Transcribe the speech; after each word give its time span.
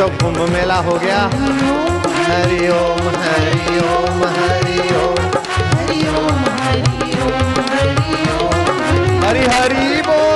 तो 0.00 0.06
कुंभ 0.08 0.38
मेला 0.50 0.76
हो 0.76 0.92
गया। 0.98 1.18
हरिओम 2.28 3.02
हरिओम 3.24 4.22
हरिओम 4.36 5.18
हरिओम 5.88 6.40
हरि 7.70 8.24
ओम। 8.40 9.22
हरि 9.24 9.44
हरि 9.54 10.02
बोल। 10.08 10.29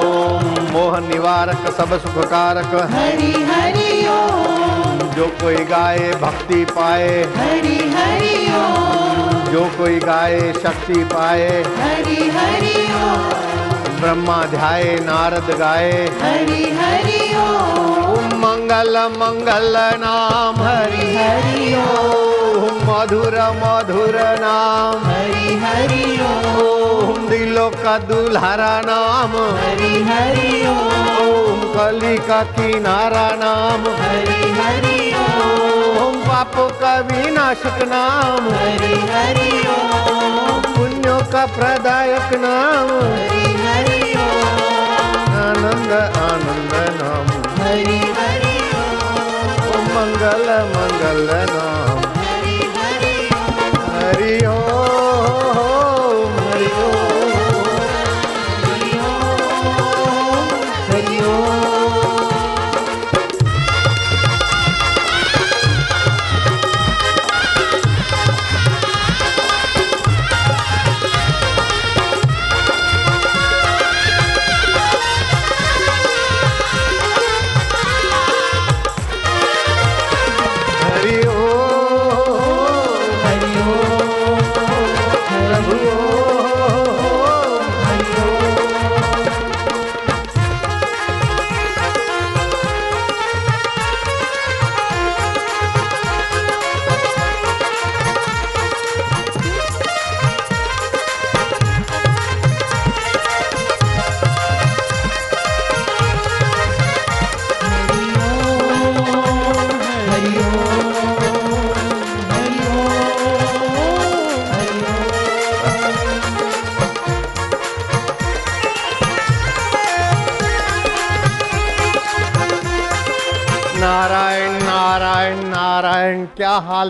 ओम 0.00 0.72
मोह 0.72 0.98
निवारक 0.98 1.74
सब 1.76 2.02
सुखकारक। 2.02 2.90
जो 5.16 5.26
कोई 5.26 5.56
गाए, 5.56 6.12
भक्ति 6.22 6.64
पाए। 6.64 7.24
जो 9.52 9.70
कोई 9.78 9.98
गाए, 9.98 10.52
शक्ति 10.52 11.04
पाए। 11.04 11.64
ब्रह्मा 14.00 14.44
ध्याए 14.44 14.98
नारद 15.02 15.56
गाए। 15.58 16.08
मंगल 18.36 18.98
मंगल 18.98 19.74
नाम। 20.00 20.62
हरि 20.62 21.16
हरि 21.16 21.74
ओम 21.74 22.19
मधुर 23.00 23.34
मधुर 23.34 24.16
नाम। 24.16 25.10
हरि 25.10 25.54
हरि 25.54 26.20
ओम। 26.62 27.28
दिलों 27.28 27.70
का 27.70 27.98
दुल्हरा 27.98 28.80
नाम। 28.80 29.32
हरि 29.58 30.02
हरि 30.02 30.66
ओम। 30.66 31.60
कली 31.60 32.18
का 32.18 32.42
किनारा 32.42 33.30
नाम। 33.32 33.80
हरि 34.02 34.50
हरि 34.50 35.14
ओम। 35.16 36.16
पापों 36.16 36.68
का 36.68 36.98
विनाशक 37.00 37.78
नाम। 37.82 38.50
हरि 38.54 38.94
हरि 38.94 39.68
ओम। 39.68 40.62
पुण्यों 40.74 41.20
का 41.20 41.46
प्रदायक 41.46 42.34
नाम। 42.34 42.88
हरि 43.12 43.54
हरि 43.54 44.14
ओम। 44.16 44.60
आनंद 45.40 45.92
आनंद 46.16 47.00
नाम। 47.02 47.26
हरि 47.62 47.98
हरि 47.98 48.60
ओम। 48.74 49.20
ओम 49.76 50.79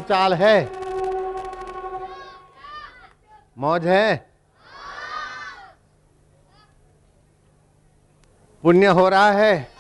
हाल 0.00 0.08
चाल 0.08 0.34
है। 0.34 0.70
मौज 3.58 3.86
है। 3.86 4.16
पुण्य 8.62 8.86
हो 8.86 9.08
रहा 9.08 9.30
है। 9.30 9.72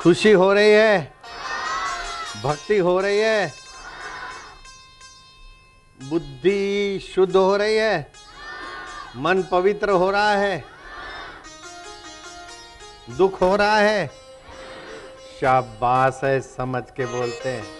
खुशी 0.00 0.32
हो 0.32 0.52
रही 0.52 0.70
है। 0.70 1.12
भक्ति 2.42 2.78
हो 2.78 3.00
रही 3.00 3.18
है। 3.18 3.52
बुद्धि 6.02 7.00
शुद्ध 7.14 7.36
हो 7.36 7.56
रही 7.56 7.76
है। 7.76 8.12
मन 9.16 9.42
पवित्र 9.42 9.90
हो 9.90 10.10
रहा 10.10 10.30
है। 10.30 10.64
दुख 13.10 13.40
हो 13.40 13.56
रहा 13.56 13.76
है। 13.76 14.06
शाबाश 15.40 16.20
है 16.24 16.40
समझ 16.40 16.82
के 16.96 17.06
बोलते 17.06 17.48
हैं। 17.48 17.77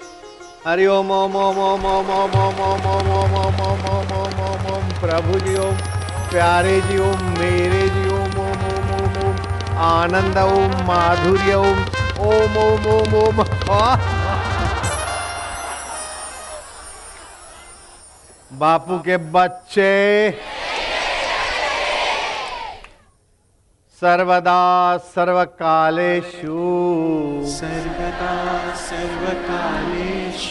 हरि 0.68 0.86
ओम 0.92 1.10
ओम 1.16 1.36
ओम 1.40 1.58
ओम 1.66 1.84
ओम 1.90 2.10
ओम 2.14 2.24
ओम 2.30 2.58
ओम 2.62 2.86
ओम 2.86 3.06
ओम 3.10 3.36
ओम 3.42 3.60
ओम 3.66 3.84
ओम 3.84 4.10
ओम 4.16 4.40
ओम 4.46 4.66
ओम 4.72 4.88
प्रभु 5.02 5.38
जी 5.44 5.54
ओम 5.66 5.78
प्यारे 6.32 6.74
जी 6.88 6.98
ओम 7.04 7.22
मेरे 7.38 7.78
जी 7.94 8.02
ओम 8.16 8.36
ओम 8.42 8.66
ओम 8.72 8.90
ओम 8.96 9.16
ओम 9.28 9.38
आनंद 9.86 10.38
ओम 10.42 10.74
माधुर्य 10.88 11.54
ओम 11.60 11.80
ओम 12.26 12.58
ओम 12.64 12.90
ओम 12.90 13.16
ओम 13.16 13.40
बापू 18.58 18.98
के 19.08 19.16
बच्चे 19.38 19.90
सर्वदा 24.02 24.60
सर्वकालेषु 25.14 26.60
सर्वदा 27.56 28.34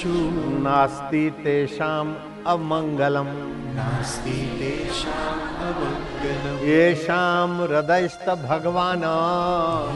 नास्ति 0.06 1.30
तेषाम् 1.44 2.16
अमङ्गलम्। 2.48 3.28
नास्ति 3.76 4.32
तेषाम् 4.32 5.42
अमङ्गलम्। 5.42 6.68
येषां 6.68 7.68
हृदयस्थ 7.68 8.30
भगवान् 8.30 9.04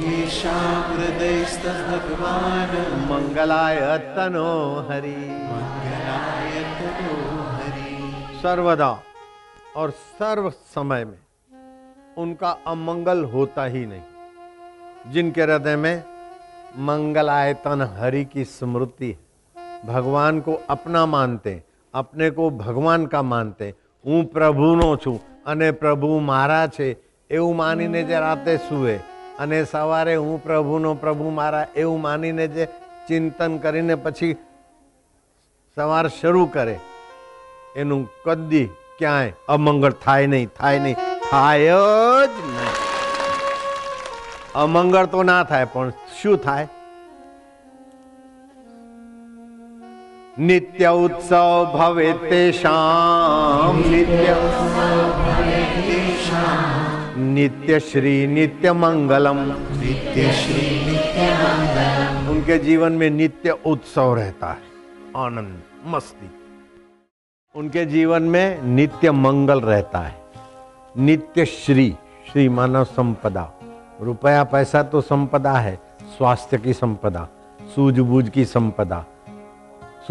येषां 0.04 0.98
हृदयस्थः 0.98 1.98
भगवान् 1.98 3.12
मङ्गलाय 3.12 3.98
तनो 3.98 4.88
हरि। 4.90 5.16
मङ्गलाय 5.16 6.64
तनो 6.80 7.42
हरि। 7.54 8.14
सर्वदा 8.42 9.00
और 9.76 9.90
सर्व 9.90 10.50
समय 10.50 11.06
में 11.06 11.20
उनका 12.18 12.58
अमंगल 12.68 13.24
होता 13.24 13.66
ही 13.66 13.86
नहीं 13.86 14.02
जिनके 15.12 15.42
हृदय 15.42 15.76
में 15.76 16.04
मंगलायतन 16.78 17.82
हरि 18.00 18.26
की 18.26 18.46
स्मृति 18.46 19.12
है। 19.12 19.31
भगवान 19.85 20.41
को 20.41 20.55
अपना 20.69 21.05
मानते 21.07 21.55
अपने 21.95 22.31
को 22.31 22.51
ભગવાન 22.53 23.09
કા 23.09 23.23
માનતે 23.25 23.67
હું 24.05 24.25
પ્રભુનો 24.29 24.89
છું 24.97 25.19
અને 25.47 25.69
પ્રભુ 25.75 26.11
મારા 26.23 26.65
છે 26.71 26.89
એવું 27.31 27.57
માનીને 27.57 28.01
જે 28.05 28.21
રાતે 28.21 28.53
સૂવે 28.61 28.97
અને 29.39 29.59
સવારે 29.65 30.17
હું 30.17 30.41
પ્રભુનો 30.41 30.95
પ્રભુ 30.97 31.33
મારા 31.33 31.67
એવું 31.77 32.01
માનીને 32.01 32.45
જે 32.51 32.69
ચિંતન 33.09 33.59
કરીને 33.59 33.95
પછી 33.99 34.33
સવાર 35.77 36.05
શરૂ 36.13 36.47
કરે 36.49 36.77
એનું 37.77 38.03
કદી 38.25 38.65
ક્યાંય 38.99 39.37
અમંગળ 39.49 39.99
થાય 40.01 40.33
નહીં 40.33 40.55
થાય 40.55 40.81
નહીં 40.81 40.97
થાય 41.27 41.79
જ 42.29 42.49
નહીં 42.49 42.75
અમંગળ 44.57 45.13
તો 45.13 45.25
ના 45.25 45.43
થાય 45.45 45.73
પણ 45.73 45.95
શું 46.17 46.43
થાય 46.43 46.67
नित्य 50.40 50.88
उत्सव 50.88 51.72
भवे 51.76 52.14
तेषाम 52.14 53.78
नित्य 53.78 54.36
नित्य 57.22 57.80
श्री 57.80 58.28
नित्य 58.28 58.74
मंगलम 58.74 59.38
नित्य 59.38 60.32
श्री 60.32 60.92
नित्य 60.92 61.34
मंगलम। 61.34 62.30
उनके 62.30 62.58
जीवन 62.58 62.92
में 62.92 63.10
नित्य 63.10 63.58
उत्सव 63.66 64.16
रहता 64.16 64.48
है। 64.48 64.58
आनंद, 65.18 65.62
मस्ती। 65.86 66.32
उनके 67.56 67.86
जीवन 67.86 68.22
में 68.22 68.64
नित्य 68.64 69.12
मंगल 69.12 69.62
रहता 69.62 70.00
है। 70.00 70.26
नित्य 70.98 71.46
श्री 71.46 71.96
श्री 72.32 72.50
मानव 72.50 72.84
संपदा। 72.84 73.52
रुपया 74.02 74.44
पैसा 74.44 74.84
तो 74.84 75.02
संपदा 75.02 75.54
है, 75.54 75.80
स्वास्थ्य 76.18 76.58
की 76.58 76.74
संपदा, 76.74 77.28
सूझबूझ 77.76 78.30
की 78.30 78.46
संपदा। 78.46 79.06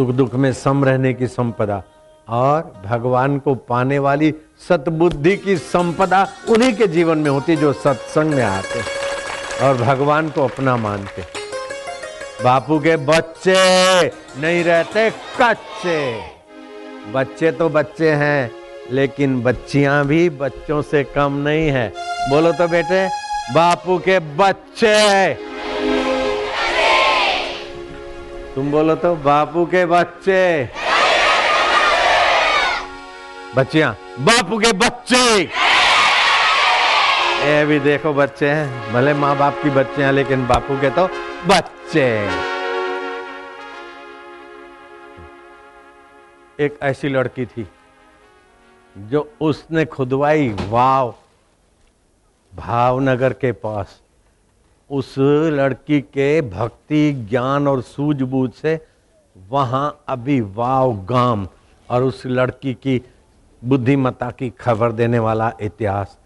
सुख 0.00 0.10
दुख 0.10 0.34
में 0.34 0.52
सम 0.52 0.84
रहने 0.84 1.12
की 1.14 1.26
संपदा 1.26 1.82
और 2.28 2.60
भगवान 2.86 3.38
को 3.38 3.54
पाने 3.54 3.98
वाली 3.98 4.32
सतबुद्धि 4.68 5.36
की 5.36 5.56
संपदा 5.56 6.22
उन्हीं 6.48 6.72
के 6.74 6.86
जीवन 6.86 7.18
में 7.18 7.30
होती 7.30 7.56
जो 7.56 7.72
सत्संग 7.72 8.34
में 8.34 8.42
आते 8.42 8.80
और 9.66 9.76
भगवान 9.76 10.30
को 10.30 10.44
अपना 10.44 10.76
मानते 10.76 11.22
बापू 12.44 12.78
के 12.78 12.96
बच्चे 12.96 13.54
नहीं 14.40 14.64
रहते, 14.64 15.10
कच्चे। 15.40 16.00
बच्चे 17.12 17.52
तो 17.52 17.68
बच्चे 17.68 18.10
हैं, 18.12 18.50
लेकिन 18.92 19.40
बच्चियाँ 19.42 20.04
भी 20.06 20.28
बच्चों 20.30 20.82
से 20.82 21.04
कम 21.04 21.40
नहीं 21.44 21.68
है। 21.68 21.88
बोलो 22.30 22.52
तो 22.52 22.68
बेटे, 22.68 23.06
बापू 23.54 23.98
के 23.98 24.18
बच्चे। 24.18 25.89
तुम 28.54 28.70
बोलो 28.70 28.94
तो 28.96 29.14
बापू 29.16 29.64
के 29.66 29.84
बच्चे। 29.86 30.68
बच्चिया, 33.56 33.94
बापू 34.20 34.58
के 34.58 34.72
बच्चे। 34.78 35.40
ये 37.40 37.64
भी 37.66 37.78
देखो 37.80 38.12
बच्चे 38.14 38.48
हैं, 38.50 38.92
भले 38.92 39.14
माँ 39.14 39.36
बाप 39.38 39.60
की 39.62 39.70
बच्चे 39.70 40.02
हैं, 40.04 40.12
लेकिन 40.12 40.46
बापू 40.46 40.80
के 40.80 40.90
तो 40.90 41.06
बच्चे 41.46 42.06
एक 46.58 46.78
ऐसी 46.82 47.08
लड़की 47.08 47.46
थी, 47.46 47.66
जो 48.96 49.32
उसने 49.40 49.84
खुदवाई, 49.86 50.48
वाव, 50.68 51.14
भावनगर 52.52 53.32
के 53.32 53.52
पास 53.54 54.00
उस 54.90 55.14
लड़की 55.18 56.00
के 56.00 56.40
भक्ति, 56.42 57.12
ज्ञान 57.30 57.68
और 57.68 57.82
सूझबूझ 57.82 58.50
से 58.52 58.78
वहाँ 59.36 60.04
अभी 60.08 60.40
वाव 60.40 60.96
गाम 61.04 61.46
और 61.88 62.02
उस 62.02 62.22
लड़की 62.26 62.74
की 62.74 63.00
बुद्धिमत्ता 63.62 64.30
की 64.30 64.50
खबर 64.50 64.92
देने 64.92 65.18
वाला 65.18 65.52
इतिहास। 65.60 66.18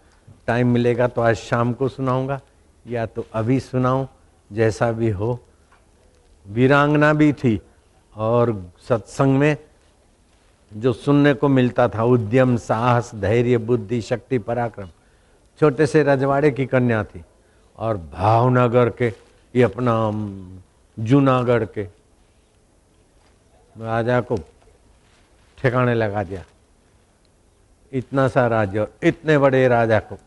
टाइम 0.47 0.67
मिलेगा 0.67 1.07
तो 1.07 1.21
आज 1.21 1.35
शाम 1.35 1.73
को 1.73 1.87
सुनाऊँगा, 1.87 2.39
या 2.85 3.05
तो 3.05 3.25
अभी 3.33 3.59
सुनाऊं, 3.59 4.05
जैसा 4.51 4.91
भी 4.91 5.09
हो। 5.09 5.39
वीरांगना 6.45 7.13
भी 7.13 7.31
थी 7.33 7.59
और 8.15 8.71
सत्संग 8.89 9.37
में 9.37 9.57
जो 10.71 10.93
सुनने 10.93 11.33
को 11.33 11.47
मिलता 11.47 11.87
था, 11.87 12.03
उद्यम, 12.03 12.57
साहस, 12.57 13.11
धैर्य, 13.15 13.57
बुद्धि, 13.57 14.01
शक्ति, 14.01 14.37
पराक्रम। 14.39 14.87
छोटे 15.59 15.85
से 15.85 16.03
रजवाड़े 16.03 16.51
की 16.51 16.65
कन्या 16.65 17.03
थी। 17.03 17.23
और 17.77 17.97
भावनगर 17.97 18.89
के, 18.89 19.13
ये 19.55 19.63
अपना 19.63 20.11
जूनागढ़ 21.03 21.65
के 21.65 21.83
राजा 23.77 24.21
को 24.21 24.35
ठिकाने 25.57 25.93
लगा 25.93 26.23
दिया। 26.23 26.43
इतना 27.91 28.27
सा 28.27 28.47
राज्य, 28.47 28.87
इतने 29.03 29.37
बड़े 29.37 29.67
राजा 29.67 29.99
को 29.99 30.17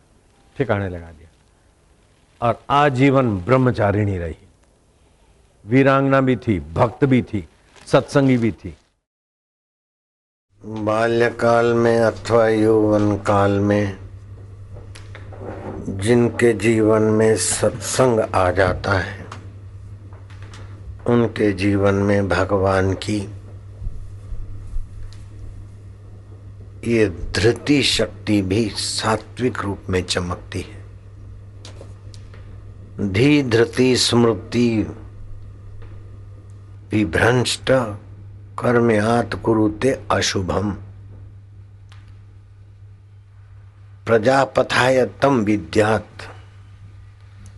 ठिकाने 0.58 0.88
लगा 0.88 1.12
दिया। 1.12 1.28
और 2.48 2.64
आजीवन 2.70 3.38
ब्रह्मचारिणी 3.38 4.18
रही। 4.18 4.36
वीरांगना 5.66 6.20
भी 6.20 6.36
थी, 6.36 6.60
भक्त 6.60 7.04
भी 7.04 7.22
थी, 7.22 7.48
सत्संगी 7.86 8.36
भी 8.36 8.52
थी। 8.52 8.76
बाल्यकाल 10.64 11.74
में 11.74 11.98
अथवा 12.00 12.48
यौवन 12.48 13.16
काल 13.16 13.50
में 13.50 14.07
जिनके 15.88 16.52
जीवन 16.52 17.02
में 17.02 17.36
सत्संग 17.36 18.20
आ 18.20 18.50
जाता 18.50 18.92
है, 18.92 19.26
उनके 21.06 21.52
जीवन 21.52 21.94
में 21.94 22.28
भगवान 22.28 22.92
की 22.92 23.18
ये 26.84 27.08
धृति 27.08 27.82
शक्ति 27.82 28.42
भी 28.42 28.72
सात्विक 28.76 29.60
रूप 29.60 29.78
में 29.90 30.02
चमकती 30.02 30.60
है। 30.60 30.78
धी 33.08 33.42
धृति 33.42 33.96
स्मृति 33.96 34.86
विभ्रंष्ट 36.92 37.70
कर्मयात 38.58 39.34
कुरुते 39.34 40.00
अशुभम। 40.10 40.76
प्रजापथाय 44.08 45.06
तम 45.06 45.40
विद्यात 45.40 46.08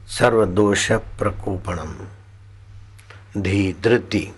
सर्वदोष 0.08 0.92
प्रकोपणम 0.92 1.94
धी 3.40 3.76
धृति 3.84 4.34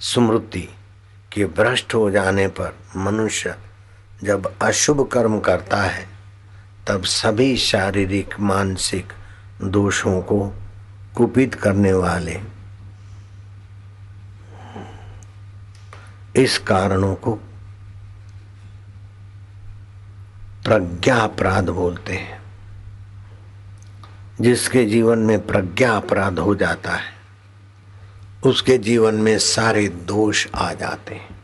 स्मृति 0.00 0.68
के 1.32 1.44
भ्रष्ट 1.44 1.94
हो 1.94 2.10
जाने 2.10 2.48
पर 2.48 2.76
मनुष्य 2.96 3.54
जब 4.24 4.58
अशुभ 4.62 5.08
कर्म 5.08 5.40
करता 5.40 5.82
है, 5.82 6.08
तब 6.86 7.04
सभी 7.04 7.56
शारीरिक, 7.56 8.40
मानसिक 8.40 9.12
दोषों 9.62 10.22
को 10.22 10.52
कुपित 11.16 11.54
करने 11.54 11.92
वाले 11.92 12.40
इस 16.36 16.58
कारणों 16.58 17.14
को 17.14 17.38
प्रज्ञा 20.66 21.16
अपराध 21.16 21.68
बोलते 21.68 22.12
हैं, 22.12 22.42
जिसके 24.40 24.84
जीवन 24.84 25.18
में 25.18 25.46
प्रज्ञा 25.46 25.96
अपराध 25.96 26.38
हो 26.38 26.54
जाता 26.54 26.92
है, 26.92 27.14
उसके 28.44 28.78
जीवन 28.78 29.14
में 29.14 29.38
सारे 29.38 29.88
दोष 29.88 30.46
आ 30.54 30.72
जाते 30.72 31.14
हैं 31.14 31.36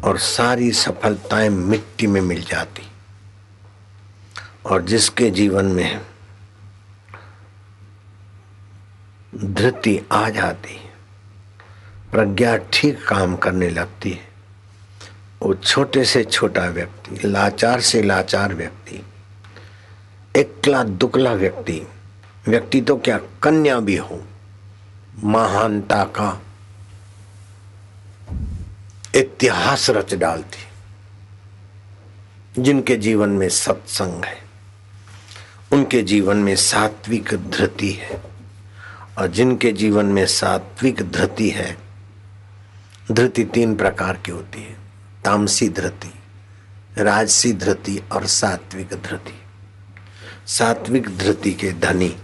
और 0.00 0.18
सारी 0.18 0.72
सफलताएँ 0.72 1.48
मिट्टी 1.48 2.06
में 2.06 2.20
मिल 2.20 2.42
जाती। 2.42 2.90
और 4.66 4.82
जिसके 4.82 5.30
जीवन 5.30 5.64
में 5.64 6.00
धृति 9.34 10.00
आ 10.12 10.28
जाती, 10.28 10.90
प्रज्ञा 12.12 12.56
ठीक 12.56 13.08
काम 13.08 13.36
करने 13.36 13.70
लगती 13.70 14.10
है। 14.10 14.27
वो 15.42 15.54
छोटे 15.54 16.04
से 16.04 16.24
छोटा 16.24 16.66
व्यक्ति, 16.66 17.28
लाचार 17.28 17.80
से 17.80 18.02
लाचार 18.02 18.54
व्यक्ति, 18.54 19.02
एकला 20.36 20.84
दुकला 20.84 21.32
व्यक्ति। 21.32 21.86
व्यक्ति 22.48 22.80
तो 22.80 22.96
क्या? 22.96 23.18
कन्या 23.18 23.80
भी 23.80 23.96
हो। 23.96 24.24
महानता 25.24 26.04
का 26.04 26.42
इतिहास 29.14 29.90
रच 29.90 30.14
डालती। 30.14 30.64
जिनके 32.62 32.96
जीवन 32.96 33.28
में 33.28 33.48
सत्संग 33.48 34.24
है, 34.24 34.38
उनके 35.72 36.02
जीवन 36.02 36.36
में 36.36 36.56
सात्विक 36.56 37.50
धृति 37.50 37.92
है, 37.92 38.22
और 39.18 39.26
जिनके 39.26 39.72
जीवन 39.72 40.06
में 40.06 40.26
सात्विक 40.26 41.10
धृति 41.10 41.50
है, 41.50 41.78
धृति 43.12 43.44
तीन 43.44 43.76
प्रकार 43.76 44.16
की 44.16 44.32
होती 44.32 44.62
है। 44.62 44.87
तामसी 45.24 45.68
धृति, 45.68 46.12
राजसी 46.98 47.52
धृति 47.54 48.00
और 48.12 48.26
सात्विक 48.26 48.94
धृति। 49.02 49.34
सात्विक 50.48 51.08
धृति 51.18 51.52
के 51.52 51.72
धनी, 51.80 52.14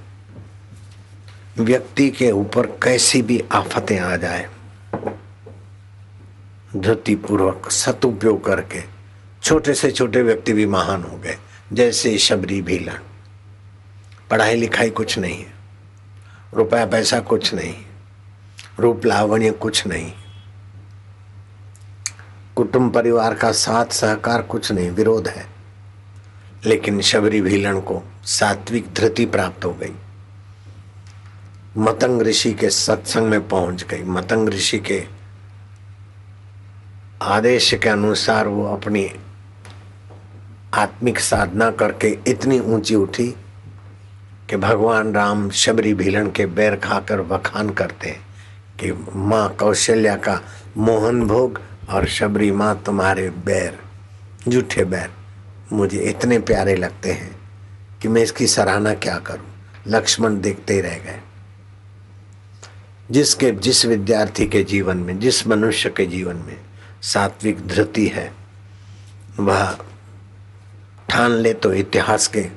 व्यक्ति 1.59 2.09
के 2.11 2.31
ऊपर 2.33 2.67
कैसी 2.83 3.23
भी 3.23 3.43
आफतें 3.53 3.99
आ 4.01 4.17
जाए 4.17 4.49
धृति 6.77 7.15
पूर्वक 7.17 7.71
सदुपयोग 7.71 8.45
करके 8.45 8.83
छोटे 9.43 9.75
से 9.75 9.91
छोटे 9.91 10.23
व्यक्ति 10.23 10.53
भी 10.53 10.67
महान 10.67 11.03
हो 11.03 11.17
गए, 11.17 11.37
जैसे 11.73 12.17
शबरी 12.19 12.61
भीलन। 12.63 12.99
पढ़ाई 14.31 14.57
लिखाई 14.57 14.91
कुछ 14.91 15.19
नहीं 15.19 15.45
रुपया 16.55 16.87
पैसा 16.87 17.21
कुछ 17.21 17.53
नहीं, 17.55 17.75
रूप 18.81 19.07
लावण्य 19.07 19.51
कुछ 19.53 19.87
नहीं। 19.87 20.13
कुटुंब 22.57 22.93
परिवार 22.93 23.35
का 23.35 23.53
साथ 23.53 23.87
सहकार 23.87 24.43
कुछ 24.43 24.73
नहीं, 24.73 24.91
विरोध 24.91 25.29
है। 25.29 25.47
लेकिन 26.67 27.01
शबरी 27.01 27.41
भीलन 27.41 27.81
को 27.81 28.03
सात्विक 28.25 28.95
धृति 28.95 29.27
प्राप्त 29.27 29.65
हो 29.65 29.73
गई। 29.73 29.93
मतंग 31.79 32.23
ऋषि 32.23 32.53
के 32.53 32.71
सत्संग 32.71 33.27
में 33.27 33.49
पहुँच 33.49 33.85
गई। 33.85 34.03
मतंग 34.03 34.49
ऋषि 34.49 34.79
के 34.79 35.05
आदेश 37.23 37.75
के 37.75 37.89
अनुसार 37.89 38.49
वो 38.49 38.65
अपनी 38.65 39.11
आत्मिक 40.75 41.21
साधना 41.21 41.71
करके 41.71 42.19
इतनी 42.27 42.61
ऊँची 42.61 42.95
उठी 42.95 43.35
कि 44.51 44.57
भगवान 44.57 45.15
राम 45.15 45.51
शबरी 45.51 45.95
भीलन 45.95 46.31
के 46.31 46.47
बैर 46.47 46.77
खाकर 46.77 47.21
वखान 47.21 47.71
करते 47.71 48.09
हैं 48.09 48.27
कि 48.81 48.93
माँ 49.17 49.49
कौशल्या 49.49 50.17
का 50.17 50.41
मोहन 50.77 51.23
भोग 51.27 51.61
और 51.91 52.07
शबरी 52.07 52.51
माँ 52.53 52.83
तुम्हारे 52.87 53.31
बैर 53.31 53.79
झूठे 54.49 54.85
बैर, 54.85 55.11
मुझे 55.73 55.99
इतने 55.99 56.39
प्यारे 56.39 56.77
लगते 56.77 57.13
हैं 57.13 57.37
कि 58.03 58.09
मैं 58.09 58.23
इसकी 58.23 58.47
सराहना 58.47 58.95
क्या 58.95 59.19
करूँ? 59.19 59.47
लक्ष्मण 59.87 60.41
देखते 60.41 60.75
ही 60.75 60.81
रह 60.81 60.99
गए। 60.99 61.21
जिसके, 63.11 63.51
जिस 63.51 63.85
विद्यार्थी 63.87 64.47
के 64.47 64.63
जीवन 64.65 64.97
में, 64.97 65.19
जिस 65.19 65.47
मनुष्य 65.47 65.91
के 65.91 66.07
जीवन 66.07 66.37
में 66.37 66.57
सात्विक 67.03 67.67
धृति 67.67 68.07
है, 68.09 68.33
वह 69.41 69.79
ठान 71.09 71.31
ले 71.31 71.55
तो 71.55 71.73
इतिहास 71.73 72.27
के 72.27 72.49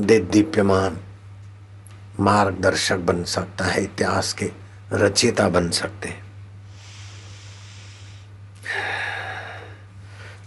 दे 0.00 0.18
दीप्यमान 0.20 0.98
मार्गदर्शक 2.20 2.96
बन 2.96 3.24
सकता 3.24 3.64
है, 3.64 3.84
इतिहास 3.84 4.32
के 4.32 4.52
रचयिता 4.92 5.48
बन 5.48 5.70
सकते 5.70 6.08
हैं। 6.08 6.28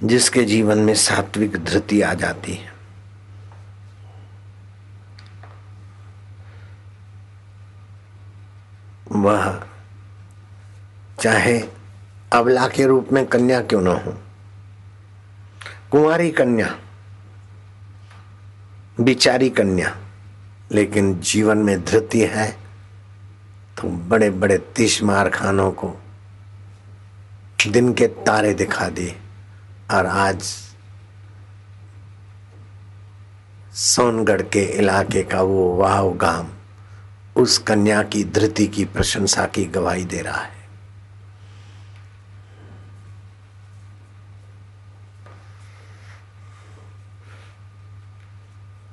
जिसके 0.04 0.44
जीवन 0.44 0.78
में 0.78 0.94
सात्विक 0.94 1.66
धृति 1.66 2.02
आ 2.02 2.14
जाती 2.14 2.54
है। 2.54 2.74
वह 9.12 9.64
चाहे 11.22 11.64
अबला 12.34 12.68
के 12.68 12.86
रूप 12.86 13.10
में 13.12 13.26
कन्या 13.26 13.62
क्यों 13.62 13.82
ना 13.82 13.92
हो, 13.92 14.22
कुंवारी 15.92 16.32
कन्या, 16.32 16.76
बिचारी 19.00 19.50
कन्या 19.50 19.98
लेकिन 20.72 21.20
जीवन 21.20 21.58
में 21.58 21.86
धृति 21.86 22.22
है 22.22 22.52
तो 23.78 23.88
बड़े 23.88 24.30
बड़े 24.30 24.58
तीस 24.58 25.04
मार 25.04 25.30
खानों 25.30 25.72
को 25.72 25.94
दिन 27.68 27.94
के 27.94 28.08
तारे 28.08 28.54
दिखा 28.54 28.90
दिए 28.90 29.16
और 29.92 30.06
आज 30.06 30.44
सोनगढ़ 33.74 34.42
के 34.42 34.60
इलाके 34.60 35.24
का 35.24 35.42
वो 35.42 35.76
वाव 35.76 36.14
गाँव 36.14 36.48
उस 37.42 37.58
कन्या 37.58 38.04
की 38.04 38.24
धृति 38.24 38.68
की 38.68 38.86
प्रशंसा 38.86 39.46
की 39.46 39.66
गवाही 39.66 40.06
दे 40.06 40.22
रहा 40.22 40.42
है। 40.42 40.61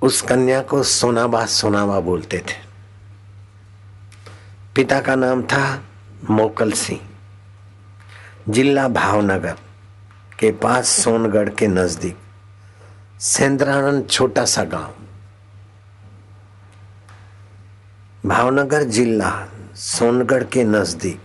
उस 0.03 0.23
कन्या 0.23 0.63
को 0.63 0.83
सोनाबा 0.83 1.47
सोनाबा 1.47 2.01
बोलते 2.01 2.39
थे। 2.39 2.67
पिता 4.75 5.01
का 5.01 5.15
नाम 5.15 5.43
था 5.43 5.83
मोकल 6.31 6.73
सिंह। 6.73 7.01
जिला 8.49 8.89
भावनगर 8.89 9.57
के 10.39 10.51
पास 10.53 10.89
सोनगढ़ 10.89 11.49
के 11.49 11.67
नज़दीक 11.67 12.19
सेंद्रानंद 13.21 14.09
छोटा 14.09 14.45
सा 14.45 14.65
गाँव। 14.65 14.95
भावनगर 18.29 18.83
जिला 18.83 19.49
सोनगढ़ 19.75 20.45
के 20.45 20.65
नज़दीक, 20.65 21.23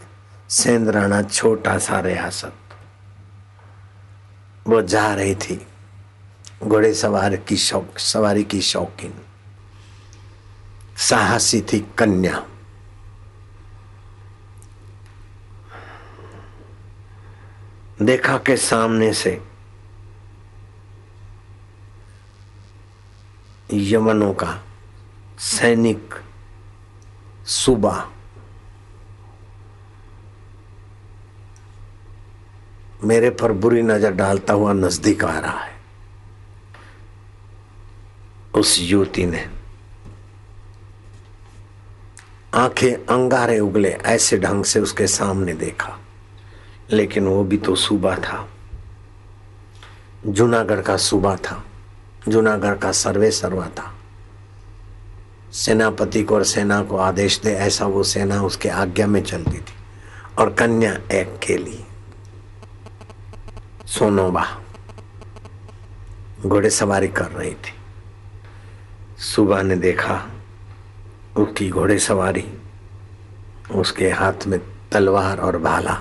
सेंद्राना 0.49 1.21
छोटा 1.21 1.77
सा 1.77 1.99
रियासत। 1.99 2.53
वो 4.67 4.81
जा 4.81 5.13
रही 5.13 5.35
थी। 5.35 5.67
घोड़े 6.63 6.93
सवार 6.93 7.35
की 7.35 7.57
शौक, 7.57 7.99
सवारी 7.99 8.43
की 8.43 8.61
शौकीन। 8.61 9.13
साहसी 10.97 11.61
थी 11.61 11.79
कन्या। 11.97 12.43
देखा 18.01 18.37
के 18.37 18.57
सामने 18.57 19.11
से 19.13 19.41
यमनों 23.73 24.33
का 24.33 24.61
सैनिक 25.39 26.15
सुबह 27.45 28.03
मेरे 33.03 33.29
पर 33.29 33.51
बुरी 33.51 33.81
नज़र 33.81 34.11
डालता 34.11 34.53
हुआ 34.53 34.73
नज़दीक 34.73 35.23
आ 35.23 35.39
रहा 35.39 35.59
है। 35.59 35.72
उस 38.55 38.77
युवती 38.79 39.25
ने। 39.25 39.49
आँखें 42.53 42.93
अंगारे 42.93 43.59
उगले, 43.59 43.89
ऐसे 43.89 44.37
ढंग 44.37 44.63
से 44.63 44.79
उसके 44.79 45.07
सामने 45.07 45.53
देखा। 45.53 45.99
लेकिन 46.91 47.27
वो 47.27 47.43
भी 47.43 47.57
तो 47.57 47.75
सूबा 47.75 48.15
था। 48.15 48.49
जूनागढ़ 50.27 50.81
का 50.81 50.97
सूबा 50.97 51.35
था। 51.35 51.65
जूनागढ़ 52.27 52.77
का 52.77 52.91
सर्वे 52.91 53.31
सर्वा 53.31 53.67
था। 53.67 53.95
सेनापति 55.53 56.23
को 56.23 56.35
और 56.35 56.43
सेना 56.43 56.83
को 56.83 56.97
आदेश 56.97 57.39
दे, 57.39 57.53
ऐसा 57.53 57.85
वो 57.85 58.03
सेना 58.03 58.43
उसके 58.43 58.69
आज्ञा 58.69 59.07
में 59.07 59.23
चलती 59.23 59.57
थी। 59.57 59.73
और 60.37 60.53
कन्या 60.53 60.93
एक 60.93 61.39
के 61.47 61.57
लिए। 61.57 61.85
सोनोबा। 63.87 64.61
घोड़े 66.45 66.69
सवारी 66.69 67.07
कर 67.07 67.25
रही 67.25 67.53
थी। 67.53 67.82
सुबह 69.23 69.61
ने 69.63 69.75
देखा 69.75 70.15
उसकी 71.37 71.69
घोड़े 71.69 71.97
सवारी, 71.99 72.43
उसके 73.71 74.09
हाथ 74.09 74.47
में 74.47 74.59
तलवार 74.91 75.39
और 75.39 75.57
भाला। 75.57 75.93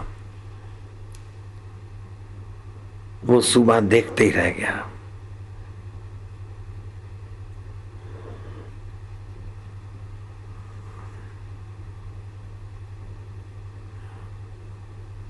वो 3.25 3.41
सुबह 3.41 3.81
देखते 3.81 4.25
ही 4.25 4.31
रह 4.31 4.51
गया। 4.51 4.89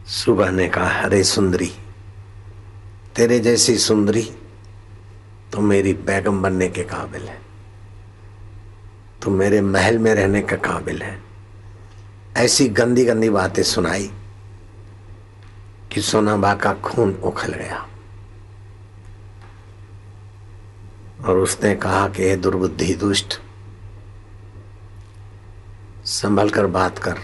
सुबह 0.06 0.50
ने 0.50 0.68
कहा, 0.68 1.00
अरे 1.02 1.24
सुंदरी, 1.24 1.72
तेरे 3.16 3.40
जैसी 3.40 3.78
सुंदरी 3.78 4.30
तो 5.52 5.60
मेरी 5.60 5.92
बैगम 5.92 6.42
बनने 6.42 6.68
के 6.68 6.84
काबिल 6.84 7.28
है। 7.28 7.51
तो 9.22 9.30
मेरे 9.30 9.60
महल 9.60 9.98
में 9.98 10.14
रहने 10.14 10.42
का 10.42 10.56
काबिल 10.56 11.02
है। 11.02 11.22
ऐसी 12.36 12.68
गंदी 12.68 13.04
गंदी 13.04 13.30
बातें 13.30 13.62
सुनाई 13.62 14.12
कि 15.92 16.00
सोनाबा 16.00 16.54
का 16.54 16.74
खून 16.74 17.14
उखल 17.14 17.52
गया। 17.52 17.88
और 21.24 21.36
उसने 21.38 21.74
कहा 21.74 22.08
कि, 22.08 22.22
हे 22.22 22.36
दुर्बुद्धि 22.36 22.94
दुष्ट 22.94 23.40
संभल 26.04 26.50
कर 26.50 26.66
बात 26.66 26.98
कर। 26.98 27.18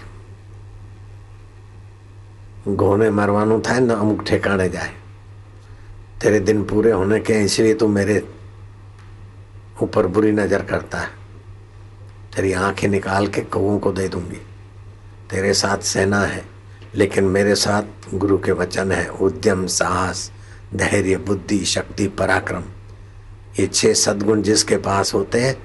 घोने 2.68 3.10
मरवानू 3.10 3.60
था 3.60 3.78
न, 3.78 3.90
अमुक 3.90 4.22
ठेकाने 4.22 4.68
जाए। 4.68 4.94
तेरे 6.22 6.40
दिन 6.40 6.64
पूरे 6.64 6.92
होने 6.92 7.20
के 7.20 7.32
इसलिए 7.32 7.74
तू 7.74 7.88
मेरे 7.88 8.28
ऊपर 9.82 10.06
बुरी 10.06 10.32
नज़र 10.32 10.62
करता 10.62 10.98
है। 10.98 11.17
तेरी 12.38 12.52
आँखें 12.52 12.86
निकाल 12.88 13.26
के 13.26 13.40
कौओं 13.44 13.78
को 13.78 13.92
दे 13.92 14.08
दूँगी। 14.08 14.40
तेरे 15.30 15.52
साथ 15.54 15.78
सेना 15.78 16.20
है, 16.20 16.44
लेकिन 16.94 17.24
मेरे 17.24 17.54
साथ 17.54 17.82
गुरु 18.14 18.36
के 18.38 18.52
वचन 18.52 18.92
है। 18.92 19.08
उद्यम, 19.08 19.66
साहस, 19.66 20.30
धैर्य, 20.74 21.16
बुद्धि, 21.16 21.64
शक्ति, 21.64 22.06
पराक्रम। 22.08 22.62
ये 23.60 23.66
छह 23.66 23.92
सद्गुण 23.94 24.42
जिसके 24.42 24.76
पास 24.76 25.12
होते 25.14 25.40
हैं, 25.40 25.56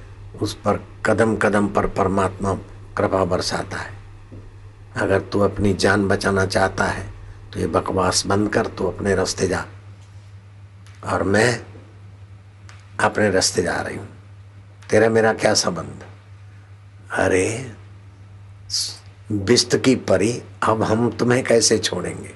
उस 0.42 0.54
पर 0.54 0.84
कदम 1.06 1.36
कदम 1.36 1.68
पर 1.68 1.88
परमात्मा 1.88 2.54
कृपा 2.98 3.24
बरसाता 3.26 3.78
है। 3.78 3.94
अगर 4.98 5.20
तू 5.22 5.40
अपनी 5.40 5.74
जान 5.74 6.08
बचाना 6.08 6.46
चाहता 6.46 6.86
है 6.86 7.06
तो 7.54 7.60
ये 7.60 7.68
बकवास 7.68 8.26
बंद 8.28 8.50
कर, 8.50 8.68
तू 8.68 8.88
अपने 8.88 9.16
रास्ते 9.16 9.48
जा। 9.48 9.66
और 11.06 11.24
मैं 11.24 11.66
अपने 13.00 13.30
रास्ते 13.30 13.64
जा 13.64 13.76
रही 13.76 13.98
हूँ। 13.98 14.10
तेरा 14.90 15.10
मेरा 15.10 15.34
क्या 15.34 15.54
संबंध? 15.54 16.04
अरे, 17.14 17.72
बिस्त 19.32 19.78
की 19.78 19.96
परी, 19.96 20.44
अब 20.64 20.84
हम 20.84 21.12
तुम्हें 21.12 21.44
कैसे 21.44 21.78
छोड़ेंगे? 21.78 22.30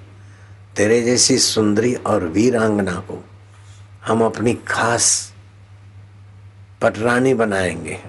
तेरे 0.75 1.01
जैसी 1.01 1.37
सुंदरी 1.37 1.95
और 1.95 2.23
वीरांगना 2.23 2.93
को 2.93 3.23
हम 4.07 4.25
अपनी 4.25 4.53
खास 4.53 5.33
पटरानी 6.81 7.33
बनाएँगे। 7.33 7.99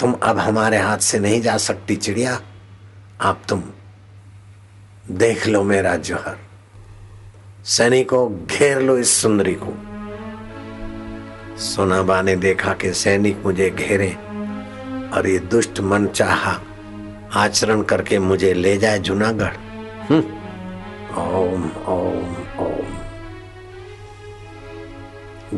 तुम 0.00 0.12
अब 0.12 0.38
हमारे 0.38 0.78
हाथ 0.78 0.98
से 0.98 1.18
नहीं 1.18 1.42
जा 1.42 1.56
सकती 1.56 1.96
चिड़िया। 1.96 2.42
आप 3.20 3.42
तुम 3.48 3.62
देख 5.10 5.46
लो 5.46 5.62
मेरा 5.62 5.96
जौहर। 5.96 6.38
सैनिकों, 7.64 8.46
घेर 8.46 8.80
लो 8.80 8.98
इस 8.98 9.10
सुंदरी 9.10 9.56
को। 9.62 9.76
सोनाबा 11.58 12.22
ने 12.22 12.36
देखा 12.36 12.74
कि 12.74 12.92
सैनिक 12.92 13.42
मुझे 13.46 13.70
घेरे। 13.70 14.29
और 15.12 15.28
ये 15.28 15.38
दुष्ट 15.38 15.80
मन 15.80 16.06
चाहा 16.06 16.60
आचरण 17.34 17.82
करके 17.82 18.18
मुझे 18.18 18.54
ले 18.54 18.76
जाए 18.76 18.98
जूनागढ़। 18.98 19.52
हम्म। 20.10 20.40
ओम 21.22 21.70
ओम 21.88 22.36
ओम। 22.58 22.98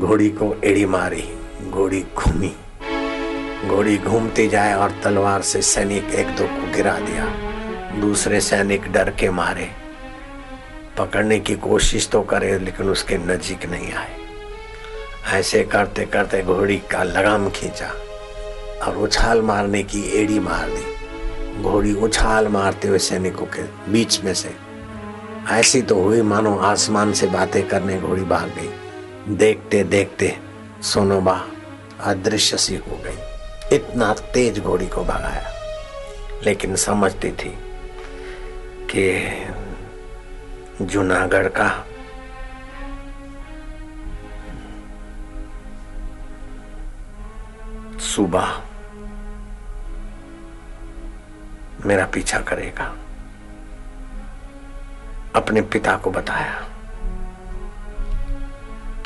घोड़ी 0.00 0.28
को 0.28 0.60
एड़ी 0.64 0.86
मारी, 0.86 1.24
घोड़ी 1.70 2.04
घूमी। 2.16 2.56
घोड़ी 3.68 3.98
घूमती 3.98 4.48
जाए 4.48 4.74
और 4.74 4.92
तलवार 5.04 5.42
से 5.42 5.62
सैनिक 5.62 6.04
एक 6.04 6.26
दो 6.26 6.44
को 6.44 6.72
गिरा 6.72 6.92
दिया, 6.92 7.26
दूसरे 8.00 8.40
सैनिक 8.40 8.92
डर 8.92 9.10
के 9.10 9.30
मारे। 9.30 9.70
पकड़ने 10.98 11.40
की 11.40 11.54
कोशिश 11.54 12.08
तो 12.08 12.22
करे, 12.22 12.58
लेकिन 12.58 12.88
उसके 12.88 13.18
नजीक 13.18 13.66
नहीं 13.66 13.92
आए। 13.92 14.16
ऐसे 15.32 15.64
करते 15.64 16.04
करते 16.04 16.42
घोड़ी 16.42 16.78
का 16.78 17.02
लगाम 17.02 17.50
खींचा। 17.50 17.94
और 18.82 18.96
उछाल 18.96 19.42
मारने 19.42 19.82
की 19.82 20.02
एड़ी 20.02 20.38
मार 20.38 20.68
दी। 20.70 20.92
घोड़ी 21.62 21.94
उछाल 21.94 22.48
मारते 22.48 22.88
हुए 22.88 22.98
सैनिकों 22.98 23.46
के 23.46 23.92
बीच 23.92 24.20
में 24.20 24.34
से। 24.34 24.56
ऐसी 25.50 25.82
तो 25.82 26.02
हुई, 26.02 26.22
मानो 26.22 26.58
आसमान 26.58 27.12
से 27.12 27.26
बातें 27.26 27.68
करने 27.68 28.00
घोड़ी 28.00 28.22
भाग 28.22 28.48
गई। 28.48 28.74
देखते 29.34 29.84
देखते 29.84 30.38
सोनोबा 30.82 31.46
अदृश्य 32.00 32.56
सी 32.56 32.76
हो 32.76 33.00
गई। 33.04 33.18
इतना 33.76 34.14
तेज 34.14 34.58
घोड़ी 34.58 34.86
को 34.86 35.04
भगाया। 35.04 35.52
लेकिन 36.44 36.76
समझती 36.76 37.28
थी 37.28 37.58
कि 38.94 39.32
जूनागढ़ 40.84 41.48
का 41.48 41.86
सुबह 47.98 48.60
मेरा 51.86 52.06
पीछा 52.06 52.40
करेगा। 52.40 52.96
अपने 55.36 55.62
पिता 55.62 55.96
को 55.96 56.10
बताया 56.10 56.68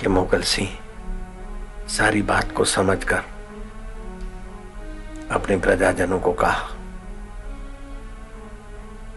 कि 0.01 0.09
मोगल 0.09 0.43
सिंह 0.43 0.79
सारी 1.89 2.23
बात 2.23 2.53
को 2.53 2.65
समझकर 2.65 3.23
अपने 5.31 5.57
प्रजाजनों 5.57 6.21
को 6.21 6.33
कहा 6.33 6.69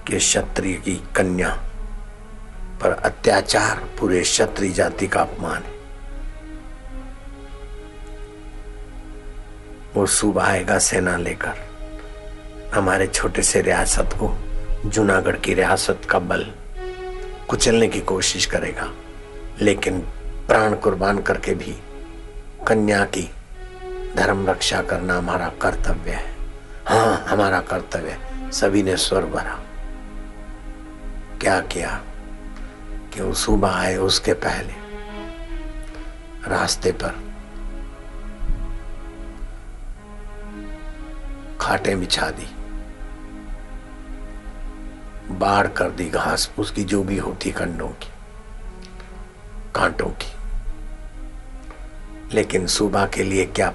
कि 0.07 0.17
क्षत्रिय 0.17 0.75
की 0.75 0.95
कन्या 1.15 1.49
पर 2.81 2.91
अत्याचार 2.91 3.89
पूरे 3.99 4.21
क्षत्रिय 4.21 4.71
जाति 4.71 5.07
का 5.07 5.21
अपमान 5.21 5.63
है। 5.63 5.79
वो 9.95 10.05
सुबह 10.05 10.43
आएगा 10.43 10.79
सेना 10.79 11.17
लेकर। 11.17 11.68
हमारे 12.73 13.07
छोटे 13.07 13.41
से 13.43 13.61
रियासत 13.61 14.09
को, 14.13 14.29
जूनागढ़ 14.85 15.35
की 15.35 15.53
रियासत 15.53 16.01
का 16.09 16.19
बल 16.19 16.45
कुचलने 17.49 17.87
की 17.87 17.99
कोशिश 18.01 18.45
करेगा, 18.45 18.89
लेकिन 19.61 19.99
प्राण 20.47 20.73
कुर्बान 20.75 21.21
करके 21.21 21.53
भी 21.53 21.75
कन्या 22.67 23.03
की 23.05 23.29
धर्म 24.15 24.45
रक्षा 24.49 24.81
करना 24.81 25.17
हमारा 25.17 25.47
कर्तव्य 25.61 26.11
है। 26.11 26.35
हाँ 26.87 27.25
हमारा 27.29 27.59
कर्तव्य 27.61 28.17
सभी 28.53 28.83
ने 28.83 28.95
स्वर 28.97 29.25
भरा। 29.25 29.57
क्या 31.41 31.59
किया 31.71 31.99
कि 33.13 33.21
वो 33.21 33.33
सुबह 33.33 33.69
आए 33.69 33.95
उसके 33.97 34.33
पहले 34.35 34.73
रास्ते 36.49 36.91
पर 36.91 37.19
खाटें 41.61 41.99
बिछा 41.99 42.29
दी। 42.29 42.47
बाढ़ 45.31 45.67
कर 45.67 45.89
दी 45.89 46.09
घास, 46.09 46.51
उसकी 46.59 46.83
जो 46.83 47.03
भी 47.03 47.17
होती 47.17 47.51
कंडों 47.51 47.87
की, 47.87 48.11
कांटों 49.75 50.09
की। 50.21 50.33
लेकिन 52.35 52.67
सुबह 52.67 53.05
के 53.05 53.23
लिए 53.23 53.45
क्या 53.45 53.73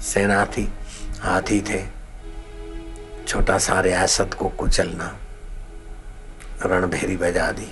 सेना 0.00 0.44
थी 0.46 0.72
हाथी 1.20 1.60
थे? 1.60 1.86
छोटा 3.28 3.58
सा 3.58 3.80
रियासत 3.80 4.30
को 4.38 4.48
कुचलना, 4.48 5.16
रणभेरी 6.62 7.16
बजा 7.16 7.50
दी। 7.52 7.70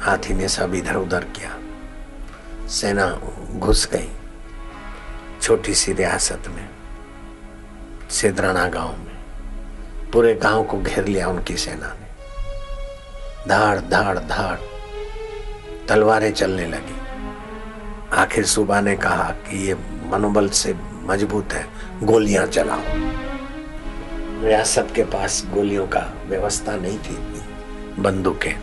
हाथी 0.00 0.34
ने 0.34 0.48
सब 0.48 0.74
इधर 0.74 0.96
उधर 0.96 1.24
किया। 1.24 1.58
सेना 2.68 3.20
घुस 3.58 3.88
गई, 3.92 4.08
छोटी 5.42 5.74
सी 5.74 5.92
रियासत 5.92 6.42
में, 6.48 6.68
सिद्राना 8.10 8.68
गाँव 8.68 8.96
में। 8.98 9.13
पूरे 10.14 10.34
गाँव 10.34 10.64
को 10.64 10.78
घेर 10.78 11.04
लिया 11.04 11.28
उनकी 11.28 11.56
सेना 11.56 11.86
ने। 12.00 13.48
धाड़ 13.48 13.78
धाड़ 13.80 14.18
धाड़, 14.18 14.58
तलवारें 15.88 16.32
चलने 16.32 16.66
लगी। 16.66 16.98
आखिर 18.12 18.44
सुबह 18.44 18.80
ने 18.80 18.94
कहा 18.96 19.28
कि 19.48 19.66
ये 19.68 19.74
मनोबल 20.04 20.48
से 20.48 20.74
मज़बूत 21.02 21.52
है, 21.52 21.66
गोलियाँ 22.02 22.46
चलाओ। 22.46 22.82
रियासत 24.44 24.92
के 24.94 25.04
पास 25.04 25.42
गोलियों 25.54 25.86
का 25.86 26.06
व्यवस्था 26.26 26.76
नहीं 26.76 26.98
थी 26.98 27.16
बंदूकें। 27.98 28.54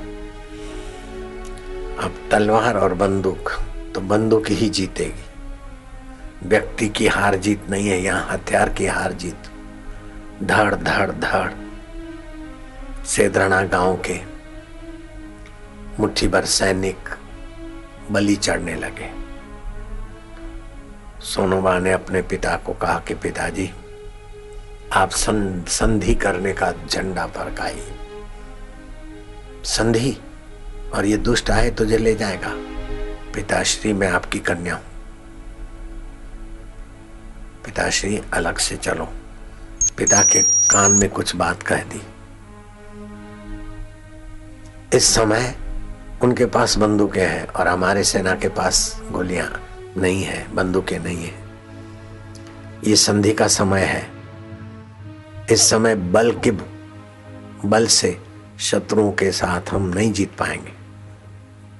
अब 1.97 2.29
तलवार 2.31 2.77
और 2.77 2.93
बंदूक 2.93 3.51
तो 3.95 4.01
बंदूक 4.01 4.49
ही 4.49 4.69
जीतेगी। 4.69 6.47
व्यक्ति 6.47 6.89
की 6.89 7.07
हार 7.07 7.35
जीत 7.35 7.69
नहीं 7.69 7.89
है, 7.89 8.01
यहाँ 8.01 8.27
हथियार 8.31 8.69
की 8.69 8.85
हार 8.85 9.13
जीत। 9.13 9.50
धड़ 10.41 10.75
धड़ 10.75 11.11
धड़। 11.11 11.51
सेदराना 13.05 13.61
गाँव 13.63 14.01
के 14.07 14.19
मुट्ठी 15.99 16.27
भर 16.27 16.45
सैनिक 16.45 17.09
बलि 18.11 18.35
चढ़ने 18.35 18.75
लगे। 18.75 19.09
सोनोबा 21.21 21.79
ने 21.79 21.91
अपने 21.91 22.21
पिता 22.21 22.55
को 22.57 22.73
कहा 22.73 22.99
कि 22.99 23.13
पिताजी, 23.13 23.69
आप 24.93 25.09
संधि 25.09 26.15
करने 26.15 26.53
का 26.53 26.73
झंडा 26.87 27.27
फरकाइए 27.27 27.91
संधि? 29.63 30.17
और 30.93 31.05
ये 31.05 31.17
दुष्ट 31.17 31.49
आए 31.51 31.69
तुझे 31.69 31.97
ले 31.97 32.15
जाएगा। 32.15 32.51
पिताश्री, 33.33 33.93
मैं 33.93 34.09
आपकी 34.11 34.39
कन्या 34.39 34.75
हूँ। 34.75 34.83
पिताश्री, 37.65 38.21
अलग 38.33 38.57
से 38.57 38.77
चलो। 38.77 39.13
पिता 39.89 40.21
के 40.23 40.41
कान 40.41 40.91
में 40.91 41.09
कुछ 41.09 41.35
बात 41.35 41.63
कह 41.63 41.83
दी। 41.83 42.01
इस 44.93 45.05
समय 45.05 45.55
उनके 46.23 46.45
पास 46.45 46.77
बंदूकें 46.77 47.25
हैं 47.25 47.47
और 47.47 47.67
हमारे 47.67 48.03
सेना 48.03 48.35
के 48.35 48.49
पास 48.49 49.01
गोलियाँ 49.11 49.49
नहीं 49.97 50.23
है, 50.23 50.55
बंदूकें 50.55 50.99
नहीं 50.99 51.23
है। 51.23 51.33
ये 52.83 52.95
संधि 52.95 53.33
का 53.33 53.47
समय 53.47 53.81
है। 53.81 54.09
इस 55.51 55.69
समय 55.69 55.95
बल 55.95 56.31
के 56.39 56.51
बल 57.67 57.87
से 57.87 58.17
शत्रुओं 58.59 59.11
के 59.11 59.31
साथ 59.31 59.61
हम 59.69 59.87
नहीं 59.87 60.11
जीत 60.13 60.31
पाएँगे। 60.37 60.73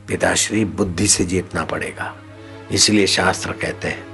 पिताश्री 0.07 0.63
बुद्धि 0.65 1.07
से 1.07 1.25
जीतना 1.25 1.63
पड़ेगा, 1.65 2.13
इसलिए 2.71 3.07
शास्त्र 3.07 3.51
कहते 3.51 3.87
हैं, 3.87 4.05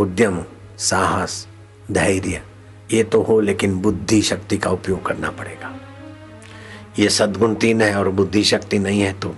उद्यम, 0.00 0.44
साहस, 0.78 1.46
धैर्य। 1.90 2.42
ये 2.92 3.02
तो 3.04 3.22
हो 3.22 3.40
लेकिन 3.40 3.74
बुद्धि 3.80 4.22
शक्ति 4.22 4.58
का 4.58 4.70
उपयोग 4.70 5.04
करना 5.06 5.30
पड़ेगा। 5.30 5.74
ये 6.98 7.08
सदगुण 7.08 7.54
तीन 7.54 7.82
है 7.82 7.94
और 7.96 8.08
बुद्धि 8.08 8.42
शक्ति 8.44 8.78
नहीं 8.78 9.00
है 9.00 9.12
तो 9.12 9.34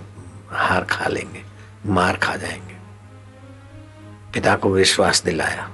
हार 0.49 0.83
खा 0.83 1.07
लेंगे 1.07 1.43
मार 1.85 2.15
खा 2.15 2.35
जाएँगे। 2.35 2.75
पिता 4.33 4.55
को 4.55 4.69
विश्वास 4.69 5.23
दिलाया। 5.23 5.69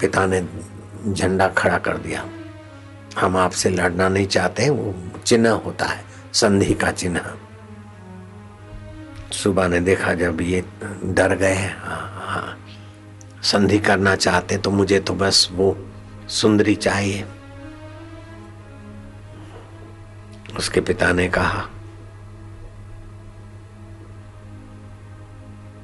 पिता 0.00 0.26
ने 0.26 0.40
झंडा 1.08 1.48
खड़ा 1.48 1.78
कर 1.78 1.96
दिया। 1.96 2.24
हम 3.18 3.36
आपसे 3.36 3.70
लड़ना 3.70 4.08
नहीं 4.08 4.26
चाहते 4.26 4.68
वो 4.70 4.94
चिन्ह 5.26 5.50
होता 5.50 5.86
है 5.86 6.04
संधि 6.32 6.74
का 6.74 6.90
चिन्ह। 6.92 7.34
सुबह 9.32 9.68
ने 9.68 9.80
देखा 9.80 10.14
जब 10.14 10.40
ये 10.40 10.64
डर 11.04 11.34
गए 11.36 11.54
हाँ, 11.54 12.24
हाँ, 12.26 12.58
संधि 13.42 13.78
करना 13.78 14.16
चाहते 14.16 14.58
तो 14.58 14.70
मुझे 14.70 15.00
तो 15.00 15.14
बस 15.14 15.48
वो 15.52 15.76
सुंदरी 16.28 16.74
चाहिए। 16.74 17.24
उसके 20.58 20.80
पिता 20.80 21.12
ने 21.12 21.28
कहा, 21.28 21.68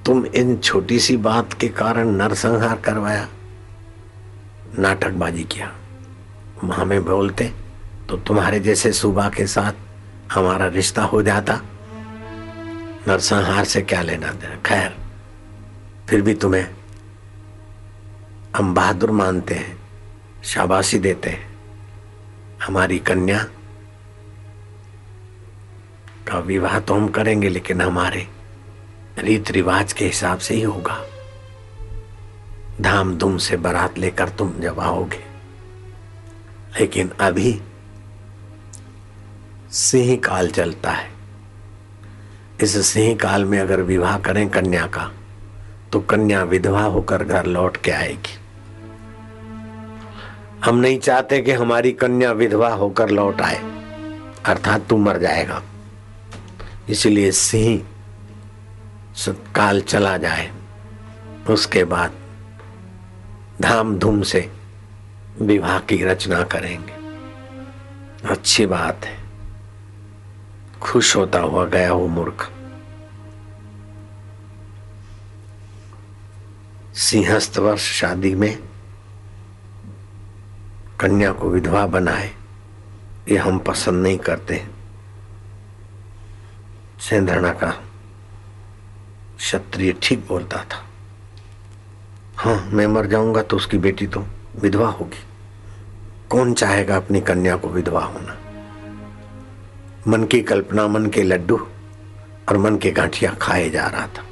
तुम 0.06 0.26
इन 0.26 0.56
छोटी 0.58 0.98
सी 0.98 1.16
बात 1.16 1.52
के 1.52 1.68
कारण 1.68 2.08
नरसंहार 2.08 2.78
करवाया, 2.78 3.28
नाटकबाजी 4.78 5.44
किया। 5.44 5.72
हमें 6.74 7.04
बोलते 7.04 7.52
तो 8.08 8.16
तुम्हारे 8.16 8.60
जैसे 8.60 8.92
सुबह 8.92 9.28
के 9.28 9.46
साथ 9.46 9.72
हमारा 10.32 10.66
रिश्ता 10.66 11.02
हो 11.02 11.22
जाता। 11.22 11.60
नरसंहार 13.08 13.64
से 13.64 13.82
क्या 13.82 14.02
लेना 14.02 14.32
देना? 14.32 14.56
खैर, 14.56 14.96
फिर 16.08 16.22
भी 16.22 16.34
तुम्हें 16.34 16.66
हम 18.56 18.74
बहादुर 18.74 19.10
मानते 19.10 19.54
हैं। 19.54 19.79
शाबाशी 20.44 20.98
देते 20.98 21.30
हैं। 21.30 21.58
हमारी 22.62 22.98
कन्या 22.98 23.44
का 26.28 26.38
विवाह 26.38 26.80
तो 26.80 26.94
हम 26.94 27.08
करेंगे, 27.08 27.48
लेकिन 27.48 27.80
हमारे 27.80 28.28
रीत 29.18 29.50
रिवाज 29.50 29.92
के 29.92 30.04
हिसाब 30.04 30.38
से 30.38 30.54
ही 30.54 30.62
होगा। 30.62 31.04
धाम 32.80 33.16
धूम 33.16 33.36
से 33.38 33.56
बारात 33.56 33.98
लेकर 33.98 34.28
तुम 34.28 34.52
जब 34.60 34.80
आओगे। 34.80 35.24
लेकिन 36.80 37.08
अभी 37.08 37.60
सिंह 39.70 40.16
काल 40.16 40.50
चलता 40.50 40.90
है। 40.90 41.10
इस 42.60 42.86
सिंह 42.86 43.16
काल 43.16 43.44
में 43.44 43.58
अगर 43.60 43.80
विवाह 43.80 44.18
करें 44.18 44.48
कन्या 44.48 44.86
का 44.86 45.12
तो 45.92 46.00
कन्या 46.00 46.42
विधवा 46.42 46.82
होकर 46.82 47.24
घर 47.24 47.46
लौट 47.46 47.76
के 47.76 47.90
आएगी। 47.90 48.39
हम 50.64 50.76
नहीं 50.76 50.98
चाहते 50.98 51.42
कि 51.42 51.52
हमारी 51.52 51.92
कन्या 51.92 52.32
विधवा 52.32 52.68
होकर 52.68 53.10
लौट 53.10 53.40
आए। 53.40 53.56
अर्थात 54.44 54.86
तू 54.88 54.96
मर 54.96 55.18
जाएगा। 55.18 55.62
इसलिए 56.88 57.30
सिंह 57.30 57.86
काल 59.54 59.80
चला 59.80 60.16
जाए। 60.16 60.52
उसके 61.50 61.84
बाद 61.84 62.12
धाम 63.62 63.98
धूम 63.98 64.22
से 64.22 64.52
विवाह 65.42 65.78
की 65.78 66.04
रचना 66.04 66.42
करेंगे। 66.42 66.92
अच्छी 68.28 68.66
बात 68.66 69.00
है। 69.04 69.24
खुश 70.80 71.16
होता 71.16 71.38
हुआ 71.38 71.64
गया 71.64 71.92
वो 71.92 72.08
मूर्ख। 72.08 72.52
सिंहस्थ 76.94 77.58
वर्ष 77.58 77.92
शादी 77.92 78.34
में 78.34 78.69
कन्या 81.00 81.32
को 81.32 81.48
विधवा 81.48 81.86
बनाए, 81.86 82.30
ये 83.28 83.36
हम 83.36 83.58
पसंद 83.58 84.02
नहीं 84.02 84.18
करते। 84.18 84.62
सेंधरणा 87.00 87.52
का 87.52 87.70
क्षत्रिय 89.36 89.92
ठीक 90.02 90.26
बोलता 90.28 90.64
था। 90.64 90.84
हाँ 92.36 92.68
मैं 92.72 92.86
मर 92.86 93.06
जाऊँगा 93.06 93.42
तो 93.42 93.56
उसकी 93.56 93.78
बेटी 93.78 94.06
तो 94.06 94.24
विधवा 94.56 94.88
होगी। 94.88 95.24
कौन 96.30 96.54
चाहेगा 96.54 96.96
अपनी 96.96 97.20
कन्या 97.20 97.56
को 97.56 97.68
विधवा 97.68 98.04
होना? 98.04 98.36
मन 100.08 100.24
की 100.24 100.42
कल्पना, 100.42 100.86
मन 100.88 101.06
के 101.06 101.22
लड्डू 101.22 101.56
और 102.48 102.58
मन 102.58 102.76
के 102.76 102.90
गांठिया 102.90 103.34
खाए 103.40 103.70
जा 103.70 103.86
रहा 103.86 104.06
था। 104.06 104.24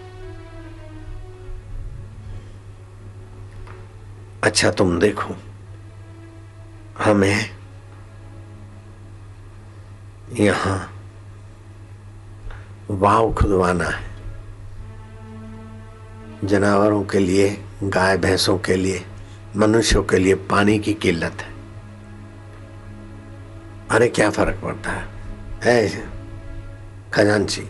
अच्छा 4.43 4.71
तुम 4.71 4.99
देखो। 4.99 5.35
हमें 6.99 7.51
यहाँ 10.33 10.95
वाव 12.91 13.33
खुदवाना 13.33 13.85
है। 13.85 14.07
जानवरों 16.45 17.05
के 17.05 17.19
लिए, 17.19 17.65
गाय 17.85 18.17
भैंसों 18.17 18.59
के 18.59 18.77
लिए, 18.77 19.05
मनुष्यों 19.57 20.03
के 20.03 20.19
लिए 20.19 20.35
पानी 20.35 20.79
की 20.79 20.95
किल्लत 20.95 21.41
है। 21.41 21.53
अरे 23.91 24.09
क्या 24.09 24.31
फ़र्क 24.31 24.61
पड़ता 24.63 24.91
है? 24.91 25.07
है 25.65 26.09
खजांची 27.13 27.63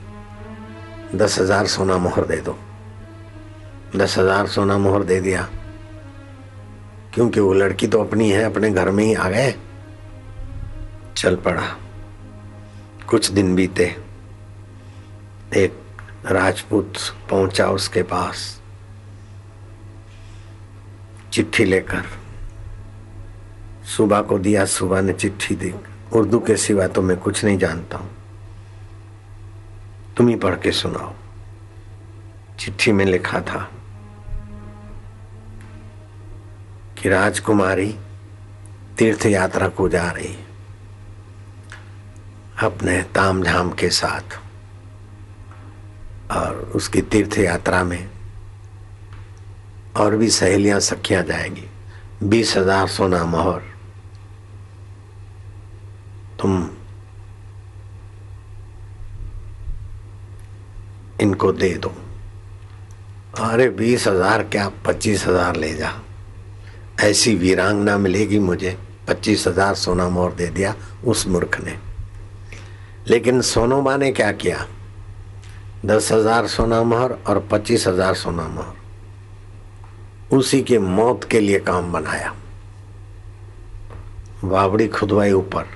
दस 1.14 1.38
हज़ार 1.38 1.66
सोना 1.66 1.96
मोहर 1.98 2.24
दे 2.24 2.36
दो। 2.36 2.58
दस 3.96 4.18
हज़ार 4.18 4.46
सोना 4.46 4.78
मोहर 4.78 5.04
दे 5.04 5.20
दिया। 5.20 5.48
क्योंकि 7.18 7.40
वो 7.40 7.52
लड़की 7.52 7.86
तो 7.86 8.00
अपनी 8.00 8.30
है, 8.30 8.42
अपने 8.42 8.70
घर 8.70 8.90
में 8.90 9.04
ही 9.04 9.14
आ 9.14 9.28
गए। 9.28 9.54
चल 11.16 11.36
पड़ा। 11.36 11.76
कुछ 13.08 13.30
दिन 13.30 13.54
बीते। 13.54 13.96
एक 15.56 16.02
राजपूत 16.26 16.92
पहुँचा 17.30 17.66
उसके 17.66 18.02
पास। 18.02 18.60
चिट्ठी 21.32 21.64
लेकर। 21.64 22.04
सुबह 23.96 24.20
को 24.20 24.38
दिया, 24.38 24.64
सुबह 24.64 25.00
ने 25.00 25.12
चिट्ठी 25.12 25.54
दी। 25.54 25.74
उर्दू 26.12 26.40
के 26.40 26.56
सिवा 26.56 26.86
तो 26.86 27.02
मैं 27.02 27.16
कुछ 27.16 27.44
नहीं 27.44 27.58
जानता 27.58 27.98
हूँ। 27.98 28.10
तुम 30.16 30.28
ही 30.28 30.36
पढ़ 30.36 30.54
के 30.54 30.72
सुनाओ। 30.72 31.14
चिट्ठी 32.58 32.92
में 32.92 33.04
लिखा 33.04 33.40
था 33.40 33.70
कि 36.98 37.08
राजकुमारी 37.08 37.94
तीर्थ 38.98 39.26
यात्रा 39.26 39.68
को 39.68 39.88
जा 39.88 40.10
रही। 40.10 40.34
अपने 42.62 43.02
ताम 43.14 43.42
झाम 43.42 43.70
के 43.72 43.88
साथ। 43.90 44.38
और 46.30 46.56
उसकी 46.74 47.02
तीर्थ 47.02 47.38
यात्रा 47.38 47.82
में 47.84 48.08
और 49.96 50.16
भी 50.16 50.28
सहेलियाँ 50.30 50.80
सखियाँ 50.80 51.22
जाएँगी। 51.24 51.68
बीस 52.22 52.56
हज़ार 52.56 52.88
सोना 52.88 53.24
मोहर। 53.24 53.62
तुम 56.40 56.68
इनको 61.20 61.52
दे 61.52 61.72
दो। 61.74 61.94
अरे 63.40 63.68
बीस 63.70 64.06
हज़ार 64.08 64.42
क्या? 64.42 64.68
पच्चीस 64.86 65.26
हज़ार 65.26 65.56
ले 65.56 65.72
जा। 65.74 65.92
ऐसी 66.98 67.34
वीरांगना 67.34 67.96
मिलेगी 67.98 68.38
मुझे। 68.38 68.76
पच्चीस 69.08 69.46
हज़ार 69.46 69.74
सोना 69.74 70.08
मोहर 70.08 70.32
दे 70.32 70.46
दिया 70.46 70.74
उस 71.04 71.26
मूर्ख 71.26 71.60
ने। 71.60 71.78
लेकिन 73.08 73.40
सोनोबा 73.40 73.96
ने 73.96 74.10
क्या 74.12 74.32
किया? 74.32 74.66
दस 75.84 76.12
हज़ार 76.12 76.46
सोना 76.46 76.82
मोहर 76.82 77.12
और 77.26 77.38
पच्चीस 77.50 77.86
हज़ार 77.86 78.14
सोना 78.14 78.48
मोहर। 78.48 78.76
उसी 80.36 80.62
के 80.62 80.78
मौत 80.78 81.24
के 81.24 81.40
लिए 81.40 81.58
काम 81.60 81.92
बनाया। 81.92 82.34
वावड़ी 84.44 84.88
खुदवाई 84.88 85.32
ऊपर 85.32 85.66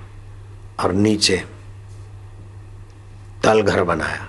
और 0.80 0.92
नीचे 0.92 1.42
तलघर 3.44 3.82
बनाया, 3.85 4.28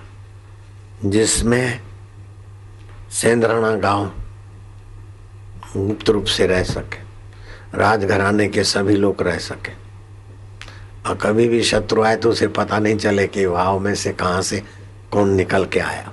जिसमें 1.04 1.80
सेंद्राना 3.12 3.74
गाँव 3.78 4.10
गुप्त 5.76 6.10
रूप 6.10 6.24
से 6.24 6.46
रह 6.46 6.62
सके। 6.62 7.04
राजघराने 7.78 8.48
के 8.48 8.64
सभी 8.64 8.96
लोग 8.96 9.22
रह 9.22 9.38
सके। 9.38 9.72
और 11.08 11.16
कभी 11.16 11.48
भी 11.48 11.62
शत्रु 11.62 12.02
आए 12.02 12.16
तो 12.16 12.30
उसे 12.30 12.48
पता 12.48 12.78
नहीं 12.78 12.96
चले 12.96 13.26
कि 13.26 13.46
वाव 13.46 13.78
में 13.78 13.94
से 13.94 14.12
कहाँ 14.12 14.42
से 14.42 14.62
कौन 15.10 15.30
निकल 15.34 15.64
के 15.64 15.80
आया। 15.80 16.12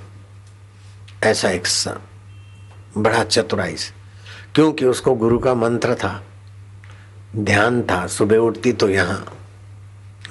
ऐसा 1.24 1.50
एक 1.50 1.64
बड़ा 2.98 3.24
चतुराई 3.24 3.78
से। 3.78 3.94
क्योंकि 4.56 4.86
उसको 4.86 5.16
गुरु 5.16 5.40
का 5.40 5.54
मंत्र 5.54 5.96
था, 5.96 6.24
ध्यान 7.36 7.82
था, 7.82 8.08
सुबह 8.08 8.38
उठती 8.38 8.74
तो 8.74 8.90
यहाँ 8.90 9.38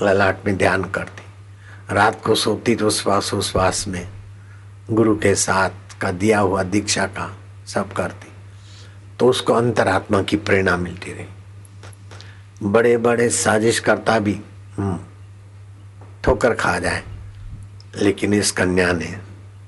ललाट 0.02 0.46
में 0.46 0.56
ध्यान 0.56 0.84
करती। 0.84 1.22
रात 1.94 2.24
को 2.24 2.34
सोती 2.34 2.76
तो 2.76 2.90
श्वास 2.90 3.34
उश्वास 3.34 3.88
में 3.88 4.08
गुरु 4.90 5.16
के 5.16 5.34
साथ 5.34 5.70
का 6.00 6.10
दिया 6.10 6.40
हुआ 6.40 6.62
दीक्षा 6.62 7.06
का 7.06 7.36
सब 7.66 7.92
करती। 7.92 8.29
तो 9.20 9.28
उसको 9.28 9.54
अंतरात्मा 9.54 10.22
की 10.22 10.36
प्रेरणा 10.36 10.76
मिलती 10.76 11.12
रही। 11.12 11.26
बड़े 12.62 12.96
बड़े 12.96 13.30
साजिश 13.30 13.78
करता 13.78 14.18
भी 14.18 14.40
हम्म, 14.76 15.00
ठोकर 16.24 16.54
खा 16.54 16.78
जाए। 16.78 17.02
लेकिन 17.96 18.34
इस 18.34 18.52
कन्या 18.52 18.92
ने 18.92 19.18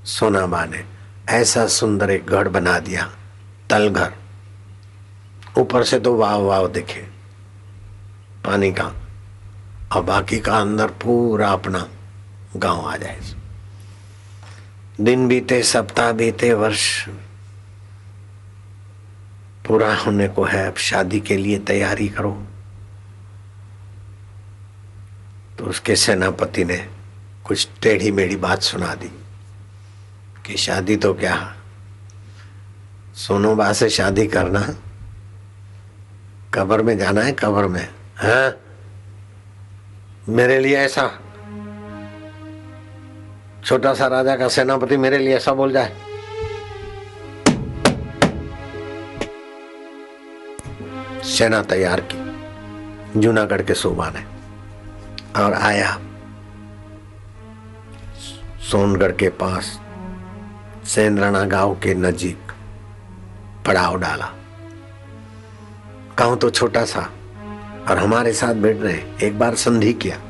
सोनाबा 0.05 0.65
ने 0.65 0.85
ऐसा 1.29 1.67
सुंदर 1.67 2.11
एक 2.11 2.27
गढ़ 2.27 2.49
बना 2.49 2.79
दिया 2.79 3.13
तल 3.71 3.89
घर। 3.89 4.13
ऊपर 5.59 5.85
से 5.85 6.01
तो 6.01 6.17
वाव 6.17 6.43
वाव 6.43 6.69
दिखे। 6.69 7.07
पानी 8.45 8.73
का 8.73 8.93
और 9.93 10.03
बाकी 10.03 10.39
का 10.39 10.57
अंदर 10.57 10.87
पूरा 10.87 11.49
अपना 11.49 11.89
गाँव 12.57 12.81
आ 12.81 12.97
जाए। 12.97 13.21
दिन 15.01 15.29
बीते 15.29 15.63
सप्ताह 15.63 16.13
बीते 16.13 16.53
वर्ष 16.53 17.09
पूरा 19.67 19.95
होने 19.95 20.29
को 20.29 20.45
है, 20.45 20.67
अब 20.67 20.77
शादी 20.77 21.21
के 21.21 21.37
लिए 21.37 21.59
तैयारी 21.59 22.09
करो। 22.09 22.47
तो 25.59 25.65
उसके 25.65 25.97
सेनापति 25.97 26.65
ने 26.65 26.89
कुछ 27.45 27.69
टेढ़ी 27.83 28.11
मेढ़ी 28.11 28.37
बात 28.37 28.63
सुना 28.63 28.95
दी 28.95 29.09
कि 30.47 30.57
शादी 30.57 30.97
तो 30.97 31.15
क्या? 31.15 31.57
सोनोबा 33.15 33.73
से 33.73 33.91
शादी 33.91 34.27
करना। 34.27 34.75
कबर 36.55 36.83
में 36.83 36.99
जाना 36.99 37.21
है, 37.21 37.33
कबर 37.33 37.67
में। 37.67 37.89
हाँ? 38.17 38.53
मेरे 40.29 40.61
लिए 40.61 40.77
ऐसा। 40.77 41.19
छोटा 43.65 43.95
सा 43.95 44.07
राजा 44.07 44.37
का 44.37 44.49
सेनापति 44.49 44.97
मेरे 44.97 45.19
लिए 45.19 45.37
ऐसा 45.37 45.53
बोल 45.53 45.73
जाए। 45.73 46.12
सेना 51.43 51.63
तैयार 51.63 52.01
की। 52.01 53.21
जूनागढ़ 53.21 53.63
के 53.63 53.75
सूबा 53.75 54.11
ने। 54.11 54.25
और 55.43 55.53
आया 55.53 56.01
सोनगढ़ 58.71 59.13
के 59.13 59.29
पास 59.29 59.81
सेंद्राना 60.85 61.45
गाँव 61.45 61.75
के 61.75 61.95
नजीक 61.95 62.39
पड़ाव 63.67 63.99
डाला। 63.99 64.33
गाँव 66.19 66.37
तो 66.37 66.51
छोटा 66.51 66.85
सा 66.85 67.11
और 67.91 67.99
हमारे 67.99 68.33
साथ 68.33 68.55
बैठ 68.55 68.81
रहे, 68.81 69.27
एक 69.27 69.39
बार 69.39 69.55
संधि 69.55 69.93
किया। 69.93 70.21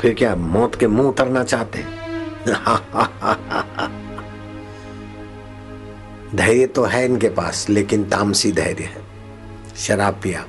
फिर 0.00 0.14
क्या, 0.14 0.36
मौत 0.36 0.74
के 0.74 0.86
मुँह 0.86 1.08
उतरना 1.08 1.44
चाहते? 1.44 1.78
धैर्य 6.36 6.66
तो 6.66 6.84
है 6.84 7.04
इनके 7.04 7.28
पास, 7.28 7.68
लेकिन 7.68 8.04
तामसी 8.04 8.52
धैर्य 8.52 8.84
है। 8.84 9.15
शराब 9.78 10.20
पिया 10.22 10.46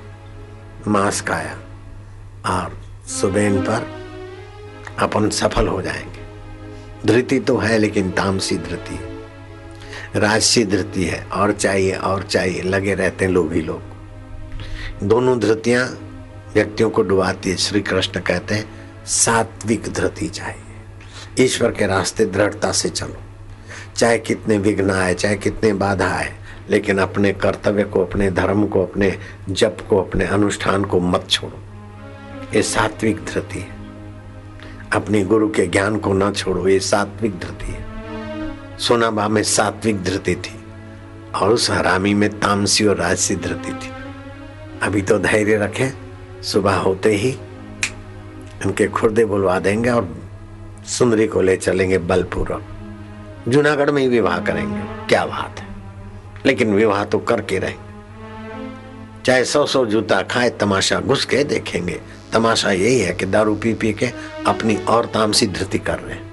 मांस 0.88 1.22
खाया 1.22 1.60
और 2.46 2.82
सुबेन 3.08 3.62
पर 3.62 4.02
अपन 5.00 5.30
सफल 5.30 5.68
हो 5.68 5.82
जाएँगे। 5.82 6.28
धृति 7.06 7.40
तो 7.40 7.58
है, 7.58 7.78
लेकिन 7.78 8.12
तामसी 8.12 8.58
धृति 8.58 8.96
है। 8.96 9.18
राजसी 10.16 10.66
धृति 10.66 11.06
है, 11.06 11.24
और 11.24 11.52
चाहिए 11.52 11.96
और 11.96 12.24
चाहिए, 12.24 12.62
लगे 12.62 12.96
रहते 12.96 13.26
हैं 13.26 13.32
लोभी 13.32 13.62
लोग। 13.62 13.82
दोनों 15.04 15.40
धृतियाँ 15.40 15.88
व्यक्तियों 16.54 16.90
को 16.90 17.02
डुबाती 17.02 17.50
है। 17.50 17.58
श्री 17.58 17.82
कृष्ण 17.82 18.20
कहते 18.20 18.56
हैं, 18.56 18.70
सात्विक 19.06 19.84
धृति 19.94 20.28
चाहिए। 20.28 20.64
ईश्वर 21.46 21.72
के 21.72 21.88
रास्ते 21.88 22.26
दृढ़ता 22.26 22.72
से 22.72 22.90
चलो। 22.90 23.18
चाहे 23.96 24.18
कितने 24.18 24.58
विघ्न 24.58 24.92
आए, 24.92 25.14
चाहे 25.14 25.36
कितने 25.36 25.74
बाधा 25.74 26.08
आए 26.08 26.36
लेकिन 26.70 26.98
अपने 26.98 27.34
कर्तव्य 27.34 27.84
को, 27.84 28.06
अपने 28.06 28.32
धर्म 28.32 28.68
को, 28.68 28.84
अपने 28.84 29.18
जप 29.50 29.78
को, 29.90 30.02
अपने 30.02 30.26
अनुष्ठान 30.26 30.84
को 30.84 31.00
मत 31.00 31.28
छोड़ो। 31.30 31.60
ये 32.56 32.62
सात्विक 32.62 33.26
धृति 33.26 33.60
है। 33.60 33.78
अपने 34.96 35.24
गुरु 35.24 35.50
के 35.50 35.68
ज्ञान 35.68 35.98
को 35.98 36.14
न 36.14 36.32
छोड़ो, 36.32 36.68
ये 36.68 36.80
सात्विक 36.80 37.40
धृति 37.40 37.66
है। 37.66 37.86
सोनाबा 38.80 39.28
में 39.28 39.44
सात्विक 39.44 40.04
धृति 40.04 40.36
थी 40.36 40.64
और 41.36 41.50
उस 41.50 41.72
हरामी 41.72 42.14
में 42.14 42.40
तामसी 42.40 42.88
और 42.88 42.96
राजसी 42.96 43.36
धृति 43.36 43.72
थी। 43.72 43.90
अभी 44.82 45.02
तो 45.02 45.20
धैर्य 45.20 45.58
रखें, 45.58 45.90
सुबह 46.44 46.76
होते 46.76 47.16
ही 47.16 47.30
इनके 48.66 48.88
खुर्दे 48.88 49.26
बुलवा 49.26 49.60
देंगे 49.60 49.90
और 49.90 50.18
सुंदरी 50.86 51.28
को 51.28 51.42
ले 51.42 51.58
चलेंगे 51.58 51.98
बलपूर्वक। 51.98 52.64
जूनागढ़ 53.48 53.92
में 53.92 54.02
ही 54.02 54.08
विवाह 54.08 54.40
करेंगे। 54.40 55.08
क्या 55.10 55.26
बात 55.26 55.60
है। 55.60 55.67
लेकिन 56.46 56.74
विवाह 56.74 57.04
तो 57.04 57.20
करके 57.20 57.60
रहे। 57.60 57.74
चाहे 59.26 59.46
सौ 59.46 59.66
सौ 59.66 59.86
जूता 59.86 60.22
खाए, 60.22 60.50
तमाशा 60.50 61.00
घुस 61.00 61.26
के 61.26 61.44
देखेंगे। 61.44 62.02
तमाशा 62.34 62.72
यही 62.72 63.00
है 63.00 63.14
कि 63.14 63.26
दारू 63.26 63.56
पी 63.56 63.74
पी 63.74 63.94
के 63.94 64.12
अपनी 64.48 64.76
और 64.76 65.06
तामसी 65.06 65.48
धृति 65.48 65.80
कर 65.80 66.00
रहे 66.00 66.26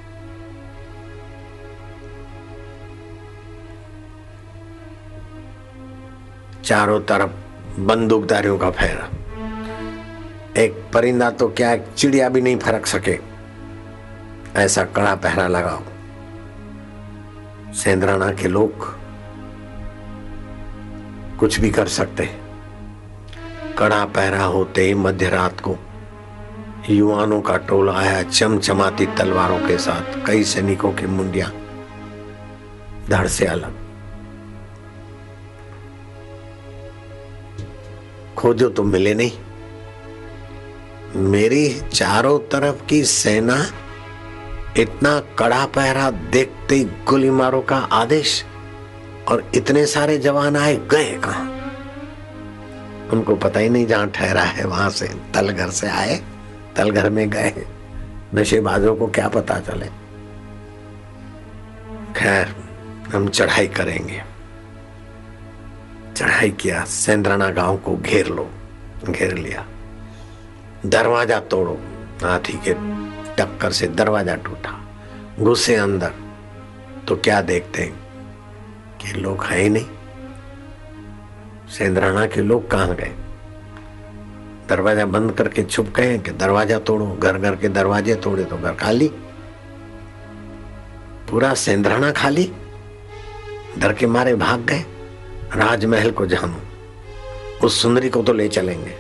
चारों 6.65 7.01
तरफ़ 7.01 7.31
बंदूकधारियों 7.81 8.59
का 8.59 8.71
फेरा। 8.71 9.09
एक 10.63 10.85
परिंदा 10.95 11.31
तो 11.31 11.49
क्या 11.49 11.73
एक 11.73 11.85
चिड़िया 11.97 12.29
भी 12.29 12.41
नहीं 12.41 12.57
फरक 12.57 12.87
सके। 12.87 13.19
ऐसा 14.57 14.85
कड़ा 14.85 15.15
पहरा 15.15 15.47
लगाओ। 15.49 15.83
सेंद्राना 17.73 18.33
के 18.33 18.49
लोग 18.49 19.04
कुछ 21.41 21.61
भी 21.61 21.71
कर 21.71 21.89
सकते। 21.89 22.27
कड़ा 23.79 24.05
पहरा 24.05 24.45
होते 24.45 24.83
ही 24.83 24.95
मध्य 24.95 25.29
रात 25.29 25.61
को 25.61 25.77
युवानों 26.91 27.41
का 27.41 27.57
टोला 27.57 27.93
आया 27.93 28.23
चमचमाती 28.23 29.07
तलवारों 29.07 29.59
के 29.59 29.79
साथ। 29.79 30.27
कई 30.27 30.45
सैनिकों 30.45 30.93
की 30.93 31.07
मुंडिया 31.07 31.51
धड़ 33.09 33.27
से 33.27 33.47
अलग। 33.47 33.75
खोजो 38.37 38.69
तो 38.69 38.83
मिले 38.83 39.15
नहीं। 39.15 39.33
मेरी 41.17 41.81
चारों 41.81 42.39
तरफ़ 42.39 42.87
की 42.87 43.05
सेना 43.05 43.57
इतना 44.77 45.21
कड़ा 45.39 45.67
पहरा 45.67 46.11
देखते 46.11 46.75
ही 46.75 46.85
गोली 46.85 47.31
मारो 47.31 47.61
का 47.61 47.77
आदेश। 47.77 48.45
और 49.29 49.51
इतने 49.55 49.87
सारे 49.87 50.19
जवान 50.19 50.57
आए, 50.57 50.77
गए 50.77 51.13
कहा? 51.13 51.43
उनको 53.13 53.37
पता 53.37 53.61
ही 53.61 53.69
नहीं 53.69 53.87
जहाँ 53.87 54.11
ठहरा 54.11 54.43
है, 54.43 54.65
वहाँ 54.65 54.91
से 54.91 55.07
तलघर 55.35 55.71
से 55.71 55.89
आए, 55.89 56.23
तलघर 56.77 57.11
में 57.11 57.31
गए। 57.31 57.67
नशेबाजों 58.35 58.97
को 58.97 59.07
क्या 59.07 59.29
पता 59.29 59.61
चले। 59.61 59.87
खैर, 62.17 62.55
हम 63.15 63.29
चढ़ाई 63.29 63.67
करेंगे। 63.67 64.23
चढ़ाई 66.17 66.51
किया, 66.51 66.85
सेंद्राना 66.85 67.51
गाँव 67.51 67.77
को 67.77 67.97
घेर 67.97 68.27
लो, 68.27 68.51
घेर 69.11 69.35
लिया। 69.35 69.67
दरवाज़ा 70.87 71.41
तोड़ो, 71.41 71.79
हाथी 72.23 72.53
के 72.53 72.73
टक्कर 73.35 73.73
से 73.73 73.87
दरवाज़ा 73.87 74.35
टूटा। 74.35 74.81
घुसे 75.41 75.77
अंदर 75.77 76.13
तो 77.09 77.17
क्या 77.17 77.43
देखते 77.43 77.83
हैं? 77.83 78.04
कि 79.05 79.21
लोग 79.21 79.45
है 79.45 79.61
ही 79.61 79.69
नहीं। 79.69 79.87
सेंद्राना 81.69 82.27
के 82.27 82.41
लोग 82.41 82.71
कहाँ 82.71 82.95
गए? 82.95 83.13
दरवाज़ा 84.69 85.05
बंद 85.07 85.33
करके 85.33 85.63
छुप 85.63 85.93
गए 85.97 86.19
कि 86.19 86.31
दरवाज़ा 86.31 86.79
तोड़ो, 86.79 87.07
घर 87.07 87.39
घर 87.39 87.57
के 87.57 87.69
दरवाजे 87.69 88.15
तोड़े 88.15 88.45
तो 88.45 88.57
घर 88.57 88.75
खाली। 88.75 89.09
पूरा 91.31 91.55
सेंद्राना 91.55 92.11
खाली। 92.13 92.53
डर 93.79 93.93
के 93.93 94.07
मारे 94.07 94.35
भाग 94.35 94.61
गए। 94.61 94.85
राजमहल 95.57 96.11
को 96.11 96.27
जानो, 96.27 96.61
उस 97.67 97.81
सुंदरी 97.83 98.09
को 98.09 98.23
तो 98.23 98.33
ले 98.33 98.49
चलेंगे। 98.49 98.95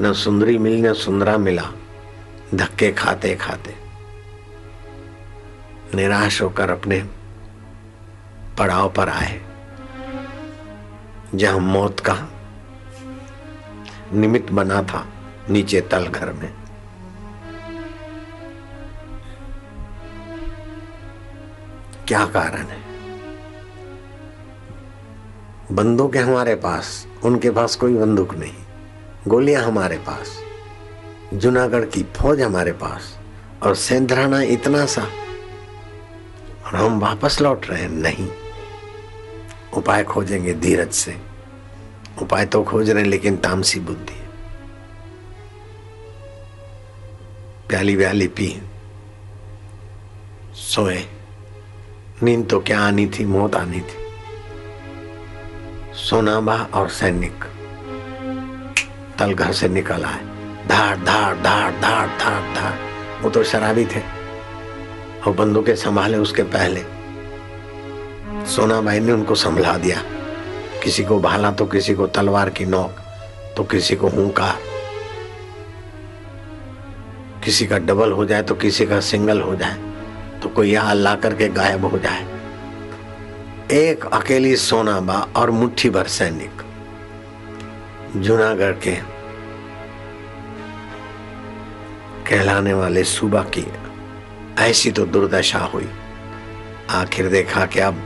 न 0.00 0.12
सुंदरी 0.12 0.58
मिली, 0.58 0.82
न 0.82 0.92
सुंदरा 0.94 1.36
मिला, 1.38 1.70
धक्के 2.54 2.90
खाते 2.92 3.34
खाते। 3.36 3.74
निराश 5.94 6.42
होकर 6.42 6.70
अपने 6.70 7.02
पड़ाव 8.58 8.88
पर 8.88 9.08
आए, 9.08 9.40
जहाँ 11.34 11.58
मौत 11.58 12.00
का 12.00 12.16
निमित्त 14.12 14.52
बना 14.52 14.82
था 14.82 15.06
नीचे 15.50 15.80
तल 15.80 16.06
घर 16.06 16.32
में। 16.32 16.52
क्या 22.08 22.24
कारण 22.26 22.66
है? 22.66 22.78
बंदूक 25.72 26.16
है 26.16 26.22
हमारे 26.22 26.54
पास, 26.54 27.06
उनके 27.24 27.50
पास 27.50 27.76
कोई 27.76 27.94
बंदूक 27.94 28.34
नहीं। 28.34 28.54
गोलियाँ 29.28 29.62
हमारे 29.62 29.96
पास, 29.98 30.32
जूनागढ़ 31.34 31.84
की 31.84 32.02
फौज 32.16 32.40
हमारे 32.40 32.72
पास, 32.72 33.16
और 33.62 33.74
सेंधराना 33.74 34.40
इतना 34.42 34.84
सा 34.86 35.06
और 36.70 36.76
हम 36.76 37.00
वापस 37.00 37.40
लौट 37.40 37.66
रहे 37.66 37.82
हैं। 37.82 37.88
नहीं। 37.88 38.28
उपाय 39.74 40.04
खोजेंगे 40.04 40.54
धीरज 40.54 40.90
से। 40.90 41.16
उपाय 42.22 42.46
तो 42.46 42.62
खोज 42.62 42.90
रहे 42.90 43.02
हैं, 43.02 43.10
लेकिन 43.10 43.36
तामसी 43.36 43.80
बुद्धि 43.80 44.16
प्याली 47.68 47.96
व्याली 47.96 48.28
पी। 48.28 48.62
सोए। 50.54 51.06
नींद 52.22 52.48
तो 52.50 52.60
क्या 52.60 52.80
आनी 52.80 53.06
थी, 53.06 53.24
मौत 53.24 53.54
आनी 53.54 53.80
थी। 53.80 54.00
सोनाबा 55.94 56.56
और 56.74 56.88
सैनिक। 56.88 57.44
तल 59.18 59.34
घर 59.34 59.52
से 59.52 59.68
निकल 59.68 60.04
आए। 60.04 60.20
धार 60.68 61.04
धार 61.04 61.42
धार 61.42 61.80
धार 61.80 62.08
धार 62.08 62.54
धार 62.54 62.78
वो 63.22 63.30
तो 63.30 63.44
शराबी 63.44 63.84
थे। 63.84 64.19
और 65.26 65.32
बंदूकें 65.34 65.74
संभाले 65.76 66.18
उसके 66.18 66.42
पहले। 66.54 66.82
सोनाबाई 68.46 69.00
ने 69.00 69.12
उनको 69.12 69.34
संभला 69.34 69.76
दिया। 69.78 70.02
किसी 70.82 71.04
को 71.04 71.18
भाला 71.20 71.50
तो 71.50 71.66
किसी 71.66 71.94
को 71.94 72.06
तलवार 72.06 72.50
की 72.50 72.64
नोक 72.64 73.00
तो 73.56 73.64
किसी 73.64 73.96
को 73.96 74.08
हुंकार। 74.08 74.58
किसी 77.44 77.66
का 77.66 77.78
डबल 77.78 78.12
हो 78.12 78.24
जाए 78.24 78.42
तो 78.42 78.54
किसी 78.54 78.86
का 78.86 79.00
सिंगल 79.00 79.40
हो 79.40 79.54
जाए 79.56 79.78
तो 80.42 80.48
कोई 80.48 80.70
यहाँ 80.72 80.94
ला 80.94 81.14
करके 81.14 81.48
गायब 81.50 81.84
हो 81.84 81.98
जाए। 81.98 82.26
एक 83.72 84.04
अकेली 84.06 84.54
सोनाबा 84.56 85.18
और 85.36 85.50
मुट्ठी 85.50 85.90
भर 85.90 86.06
सैनिक, 86.08 86.62
जूनागढ़ 88.16 88.72
के 88.78 88.94
कहलाने 92.26 92.74
वाले 92.74 93.04
सुबह 93.04 93.42
की 93.48 93.62
ऐसी 94.60 94.90
तो 94.90 95.04
दुर्दशा 95.06 95.58
हुई। 95.58 95.88
आखिर 96.90 97.28
देखा 97.28 97.66
कि 97.66 97.80
अब 97.80 98.02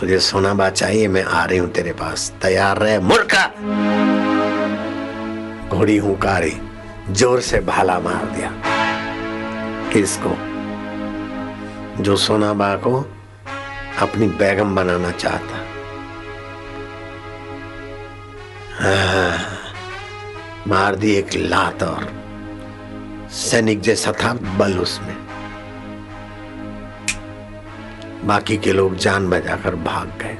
तुझे 0.00 0.18
सोना 0.18 0.54
बात 0.54 0.72
चाहिए 0.72 1.08
मैं 1.08 1.22
आ 1.24 1.44
रही 1.44 1.58
हूँ 1.58 1.70
तेरे 1.72 1.92
पास। 1.92 2.32
तैयार 2.42 2.78
रहे 2.78 2.98
मूर्खा! 2.98 3.46
घोड़ी 5.68 5.96
हुकारी 5.96 6.52
ज़ोर 7.10 7.40
से 7.40 7.60
भाला 7.60 7.98
मार 8.00 8.24
दिया। 8.24 8.52
किसको? 9.92 10.36
जो 12.02 12.16
सोना 12.16 12.52
बा 12.52 12.74
को 12.76 13.00
अपनी 14.00 14.26
बेगम 14.28 14.74
बनाना 14.74 15.10
चाहता। 15.10 15.64
हाँ, 18.80 19.38
मार 20.68 20.96
दी 20.96 21.14
एक 21.14 21.34
लात 21.34 21.82
और। 21.82 22.17
सैनिक 23.30 23.80
जैसा 23.80 24.12
था 24.12 24.32
बल 24.58 24.78
उसमें। 24.78 25.16
बाकी 28.26 28.56
के 28.56 28.72
लोग 28.72 28.96
जान 28.96 29.28
बजाकर 29.30 29.74
भाग 29.74 30.12
गए। 30.22 30.36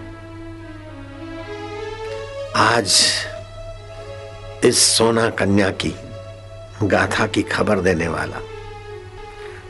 आज 2.56 2.94
इस 4.64 4.78
सोना 4.78 5.28
कन्या 5.30 5.70
की 5.70 5.94
गाथा 6.82 7.26
की 7.26 7.42
खबर 7.42 7.80
देने 7.80 8.08
वाला 8.08 8.40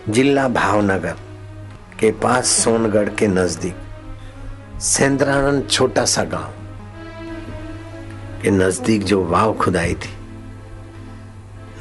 जिला 0.08 0.48
भावनगर 0.48 1.16
के 2.00 2.10
पास 2.10 2.46
सोनगढ़ 2.46 3.08
के 3.08 3.26
नज़दीक 3.26 4.80
सेंद्रानंद 4.80 5.68
छोटा 5.70 6.04
सा 6.04 6.24
गाँव 6.24 6.52
के 8.42 8.50
नज़दीक 8.50 9.04
जो 9.04 9.24
वाव 9.24 9.54
खुदाई 9.54 9.94
थी 9.94 10.16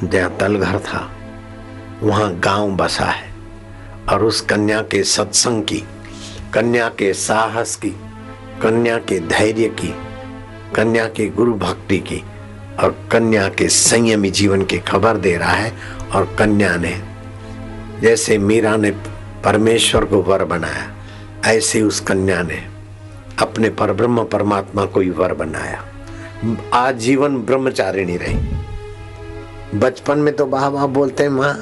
जहाँ 0.04 0.36
तलघर 0.36 0.78
था। 0.78 1.08
वहाँ 2.02 2.32
गाँव 2.34 2.70
बसा 2.76 3.04
है 3.04 3.32
और 4.12 4.24
उस 4.24 4.40
कन्या 4.40 4.80
के 4.82 5.02
सत्संग 5.04 5.62
की, 5.62 5.82
कन्या 6.54 6.88
के 6.88 7.12
साहस 7.14 7.74
की, 7.76 7.90
कन्या 8.62 8.98
के 8.98 9.18
धैर्य 9.20 9.68
की, 9.68 9.94
कन्या 10.74 11.06
के 11.06 11.26
गुरु 11.28 11.54
भक्ति 11.54 11.98
की 11.98 12.22
और 12.82 12.96
कन्या 13.12 13.48
के 13.48 13.68
संयमी 13.68 14.30
जीवन 14.30 14.62
की 14.62 14.78
खबर 14.78 15.16
दे 15.16 15.36
रहा 15.36 15.52
है 15.52 15.72
और 16.14 16.34
कन्या 16.38 16.76
ने 16.76 17.00
जैसे 18.00 18.38
मीरा 18.38 18.76
ने 18.76 18.90
परमेश्वर 19.44 20.04
को 20.04 20.22
वर 20.22 20.44
बनाया, 20.44 20.90
ऐसे 21.46 21.82
उस 21.82 22.00
कन्या 22.00 22.42
ने 22.42 22.62
अपने 23.38 23.70
परब्रह्म 23.70 24.24
परमात्मा 24.24 24.84
को 24.84 25.00
ही 25.00 25.10
वर 25.10 25.34
बनाया। 25.34 25.84
आजीवन 26.74 27.36
ब्रह्मचारिणी 27.36 28.16
रही। 28.16 29.78
बचपन 29.78 30.18
में 30.18 30.34
तो 30.36 30.46
बाह 30.46 30.86
बोलते 30.86 31.28
माँ 31.28 31.54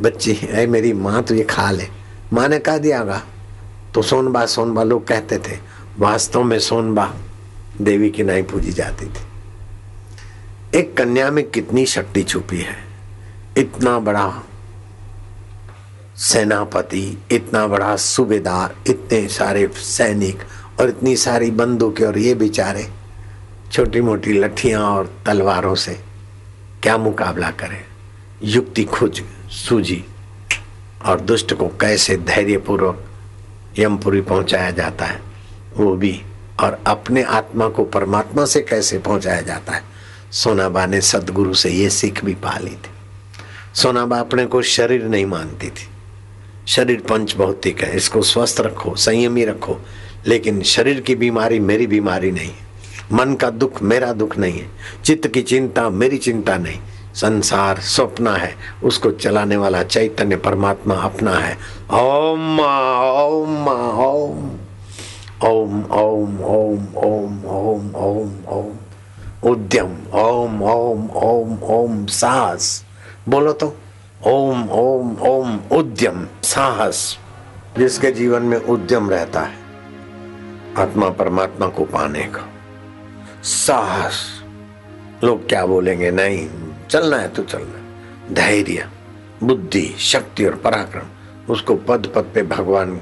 बच्ची 0.00 0.32
है 0.34 0.66
मेरी 0.66 0.92
माँ 0.92 1.22
तो 1.22 1.34
ये 1.34 1.44
खा 1.44 1.70
ले। 1.70 1.88
माँ 2.32 2.48
ने 2.48 2.58
कह 2.58 2.78
दियागा 2.78 3.22
तो 3.94 4.02
सोनबा 4.02 4.44
सोनबा 4.46 4.82
लोग 4.82 5.06
कहते 5.06 5.38
थे, 5.38 5.58
वास्तव 5.98 6.42
में 6.42 6.58
सोनबा 6.58 7.12
देवी 7.80 8.10
की 8.10 8.22
नाई 8.22 8.42
पूजी 8.42 8.72
जाती 8.72 9.06
थी। 9.06 10.78
एक 10.78 10.96
कन्या 10.96 11.30
में 11.30 11.48
कितनी 11.50 11.84
शक्ति 11.86 12.22
छुपी 12.22 12.58
है। 12.58 12.76
इतना 13.58 13.98
बड़ा 13.98 14.42
सेनापति, 16.16 17.18
इतना 17.32 17.66
बड़ा 17.66 17.94
सूबेदार, 17.96 18.74
इतने 18.88 19.26
सारे 19.28 19.66
सैनिक 19.76 20.42
और 20.80 20.88
इतनी 20.88 21.16
सारी 21.16 21.50
बंदूकें 21.50 22.04
और 22.06 22.18
ये 22.18 22.34
बेचारे 22.34 22.86
छोटी 23.72 24.00
मोटी 24.00 24.32
लठियाँ 24.32 24.82
और 24.82 25.12
तलवारों 25.26 25.74
से 25.74 25.98
क्या 26.82 26.96
मुकाबला 26.98 27.50
करें? 27.50 27.84
युक्ति 28.42 28.84
खुज 28.84 29.22
सूझी 29.54 30.04
और 31.04 31.20
दुष्ट 31.20 31.54
को 31.54 31.68
कैसे 31.68 32.16
धैर्यपूर्वक 32.16 33.04
यमपुरी 33.78 34.20
पहुँचाया 34.20 34.70
जाता 34.70 35.04
है, 35.04 35.20
वो 35.76 35.96
भी 35.96 36.22
और 36.60 36.78
अपने 36.86 37.22
आत्मा 37.22 37.68
को 37.68 37.84
परमात्मा 37.84 38.44
से 38.44 38.60
कैसे 38.60 38.98
पहुँचाया 38.98 39.40
जाता 39.40 39.72
है। 39.72 39.82
सोनाबा 40.32 40.86
ने 40.86 41.00
सदगुरु 41.00 41.54
से 41.54 41.70
ये 41.70 41.90
सीख 41.90 42.24
भी 42.24 42.34
पा 42.34 42.58
ली 42.58 42.70
थी। 42.70 42.90
सोनाबा 43.74 44.18
अपने 44.18 44.46
को 44.46 44.62
शरीर 44.62 45.04
नहीं 45.04 45.26
मानती 45.26 45.68
थी। 45.68 45.88
शरीर 46.66 47.00
पंच 47.00 47.36
भौतिक 47.36 47.80
है, 47.80 47.96
इसको 47.96 48.22
स्वस्थ 48.22 48.60
रखो, 48.60 48.94
संयमी 48.94 49.44
रखो, 49.44 49.80
लेकिन 50.26 50.62
शरीर 50.62 51.00
की 51.00 51.14
बीमारी 51.14 51.60
मेरी 51.60 51.86
बीमारी 51.86 52.30
नहीं 52.30 52.50
है। 52.50 52.64
मन 53.12 53.34
का 53.34 53.50
दुख 53.50 53.82
मेरा 53.82 54.12
दुख 54.12 54.38
नहीं 54.38 54.60
है। 54.60 54.68
चित्त 55.04 55.28
की 55.28 55.42
चिंता 55.42 55.88
मेरी 55.90 56.18
चिंता 56.18 56.56
नहीं। 56.56 56.78
संसार 57.14 57.80
स्वप्न 57.86 58.28
है 58.36 58.54
उसको 58.84 59.10
चलाने 59.10 59.56
वाला 59.56 59.82
चैतन्य 59.82 60.36
परमात्मा 60.36 60.94
अपना 61.02 61.34
है 61.34 61.56
ओम 61.94 62.60
ओम 62.60 63.68
ओम 63.68 64.34
ओम 65.44 65.84
ओम 65.92 66.38
ओम 66.44 66.86
ओम 66.96 67.44
ओम 67.46 67.94
ओम 67.96 68.32
ओम 68.48 68.72
उद्यम 69.50 69.96
ओम 70.14 70.62
ओम 70.62 71.08
ओम 71.22 71.58
ओम 71.70 72.06
साहस 72.06 72.84
बोलो 73.28 73.52
तो 73.52 73.74
ओम 74.26 74.68
ओम 74.70 75.16
ओम 75.28 75.58
उद्यम 75.72 76.26
साहस 76.44 77.06
जिसके 77.78 78.10
जीवन 78.10 78.42
में 78.42 78.58
उद्यम 78.58 79.10
रहता 79.10 79.40
है 79.40 79.62
आत्मा 80.78 81.08
परमात्मा 81.08 81.66
को 81.68 81.84
पाने 81.84 82.22
का 82.34 82.46
साहस 83.44 84.22
लोग 85.24 85.48
क्या 85.48 85.64
बोलेंगे 85.66 86.10
नहीं 86.10 86.48
चलना 86.90 87.16
है 87.16 87.28
तो 87.28 87.42
चलना 87.42 88.34
धैर्य, 88.34 88.88
बुद्धि, 89.42 89.94
शक्ति 89.98 90.44
और 90.44 90.54
पराक्रम, 90.54 91.08
उसको 91.52 91.74
पद 91.74 92.12
पद 92.14 92.30
पे 92.34 92.42
भगवान 92.42 93.00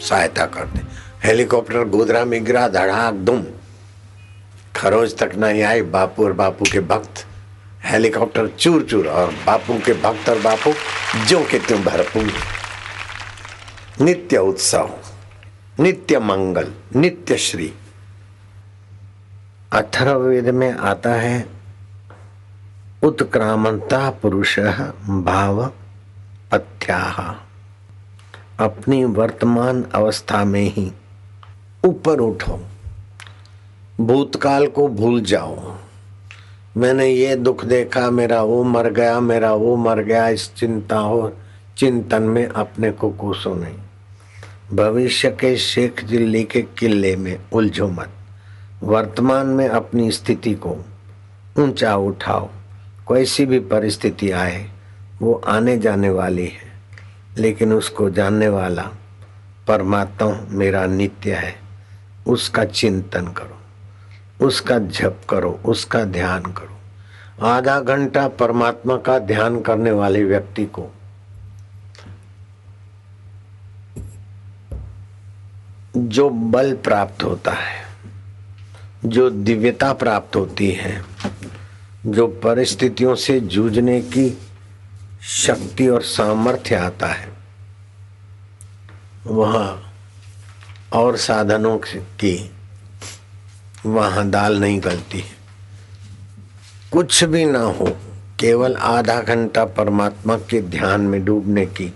सहायता 0.00 0.46
करते। 0.46 0.80
हेलीकॉप्टर 1.26 1.84
गोदरा 1.84 2.24
में 2.24 2.44
गिरा, 2.44 2.68
धड़ाक, 2.68 3.14
दुम। 3.14 3.44
खरोज 4.76 5.16
तक 5.18 5.34
नहीं 5.34 5.62
आए 5.62 5.82
बापू 5.82 6.24
और 6.24 6.32
बापू 6.32 6.64
के 6.72 6.80
भक्त। 6.80 7.26
हेलीकॉप्टर 7.84 8.48
चूर 8.48 8.82
चूर 8.82 9.08
और 9.08 9.34
बापू 9.46 9.78
के 9.78 9.92
भक्त 9.92 10.28
और 10.28 10.38
बापू, 10.38 10.72
जो 11.26 11.44
के 11.44 11.58
तुम 11.58 11.84
भरपूर 11.84 12.32
नित्य 14.00 14.38
उत्सव, 14.38 14.90
नित्य 15.80 16.18
मंगल, 16.18 16.72
नित्य 16.96 17.36
श्री। 17.36 17.72
अथर्ववेद 19.72 20.48
में 20.48 20.70
आता 20.72 21.10
है 21.10 21.59
उत्क्रामंता 23.02 24.10
पुरुष 24.10 24.58
भाव 25.08 25.66
पथ्या 26.52 27.36
अपनी 28.60 29.04
वर्तमान 29.04 29.86
अवस्था 29.94 30.44
में 30.44 30.72
ही 30.72 30.92
ऊपर 31.84 32.18
उठो। 32.18 32.60
भूतकाल 34.00 34.66
को 34.66 34.88
भूल 34.88 35.20
जाओ। 35.20 35.76
मैंने 36.76 37.06
ये 37.06 37.36
दुख 37.36 37.64
देखा, 37.64 38.10
मेरा 38.10 38.42
वो 38.42 38.64
मर 38.64 38.90
गया, 38.90 39.20
मेरा 39.20 39.52
वो 39.52 39.76
मर 39.76 40.02
गया, 40.02 40.28
इस 40.28 40.54
चिंता 40.54 40.98
हो 40.98 41.32
चिंतन 41.76 42.22
में 42.22 42.48
अपने 42.48 42.90
को 42.90 43.10
कोसो 43.10 43.54
नहीं। 43.54 43.78
भविष्य 44.76 45.30
के 45.30 45.56
शेख 45.56 46.04
दिल्ली 46.04 46.44
के 46.44 46.62
किले 46.62 47.16
में 47.16 47.40
उलझो 47.52 47.88
मत। 47.88 48.10
वर्तमान 48.82 49.46
में 49.46 49.68
अपनी 49.68 50.10
स्थिति 50.10 50.54
को 50.54 50.76
ऊँचा 51.58 51.96
उठाओ। 51.96 52.50
कैसी 53.12 53.46
भी 53.46 53.58
परिस्थिति 53.58 54.30
आए, 54.30 54.70
वो 55.20 55.42
आने 55.46 55.78
जाने 55.78 56.10
वाली 56.10 56.46
है। 56.46 56.70
लेकिन 57.38 57.72
उसको 57.72 58.10
जानने 58.10 58.48
वाला 58.48 58.90
परमात्मा 59.68 60.46
मेरा 60.50 60.86
नित्य 60.86 61.34
है। 61.34 61.56
उसका 62.26 62.64
चिंतन 62.64 63.28
करो, 63.28 63.56
उसका 64.46 64.78
जप 64.78 65.20
करो, 65.30 65.60
उसका 65.64 66.04
ध्यान 66.04 66.42
करो। 66.42 66.76
आधा 67.46 67.80
घंटा 67.80 68.28
परमात्मा 68.28 68.96
का 68.96 69.18
ध्यान 69.18 69.60
करने 69.60 69.90
वाले 69.90 70.24
व्यक्ति 70.24 70.64
को 70.64 70.86
जो 75.96 76.30
बल 76.30 76.74
प्राप्त 76.74 77.24
होता 77.24 77.50
है, 77.50 77.84
जो 79.04 79.30
दिव्यता 79.30 79.92
प्राप्त 79.92 80.36
होती 80.36 80.70
है 80.70 81.02
जो 82.06 82.26
परिस्थितियों 82.42 83.14
से 83.14 83.40
जूझने 83.40 84.00
की 84.02 84.30
शक्ति 85.22 85.86
और 85.88 86.02
सामर्थ्य 86.02 86.74
आता 86.74 87.06
है, 87.06 87.28
वह 89.26 89.82
और 90.92 91.16
साधनों 91.16 91.76
की 91.78 92.50
वहाँ 93.86 94.28
दाल 94.30 94.58
नहीं 94.60 94.80
गलती 94.84 95.22
कुछ 96.92 97.22
भी 97.24 97.44
ना 97.44 97.60
हो, 97.60 97.96
केवल 98.40 98.76
आधा 98.76 99.20
घंटा 99.20 99.64
परमात्मा 99.64 100.36
के 100.50 100.60
ध्यान 100.62 101.00
में 101.00 101.24
डूबने 101.24 101.66
की 101.66 101.92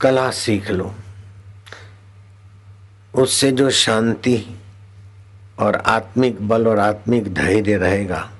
कला 0.00 0.30
सीख 0.30 0.70
लो। 0.70 0.94
उससे 3.14 3.50
जो 3.52 3.70
शांति 3.70 4.36
और 5.58 5.76
आत्मिक 5.76 6.48
बल 6.48 6.68
और 6.68 6.78
आत्मिक 6.78 7.34
धैर्य 7.34 7.76
रहेगा। 7.76 8.30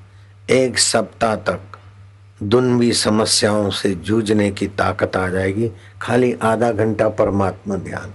एक 0.50 0.78
सप्ताह 0.78 1.36
तक 1.36 1.60
दुनवी 2.42 2.92
समस्याओं 2.92 3.70
से 3.70 3.94
जूझने 3.94 4.50
की 4.50 4.66
ताकत 4.66 5.16
आ 5.16 5.28
जाएगी। 5.28 5.70
खाली 6.02 6.36
आधा 6.42 6.72
घंटा 6.72 7.08
परमात्मा 7.08 7.76
ध्यान। 7.76 8.12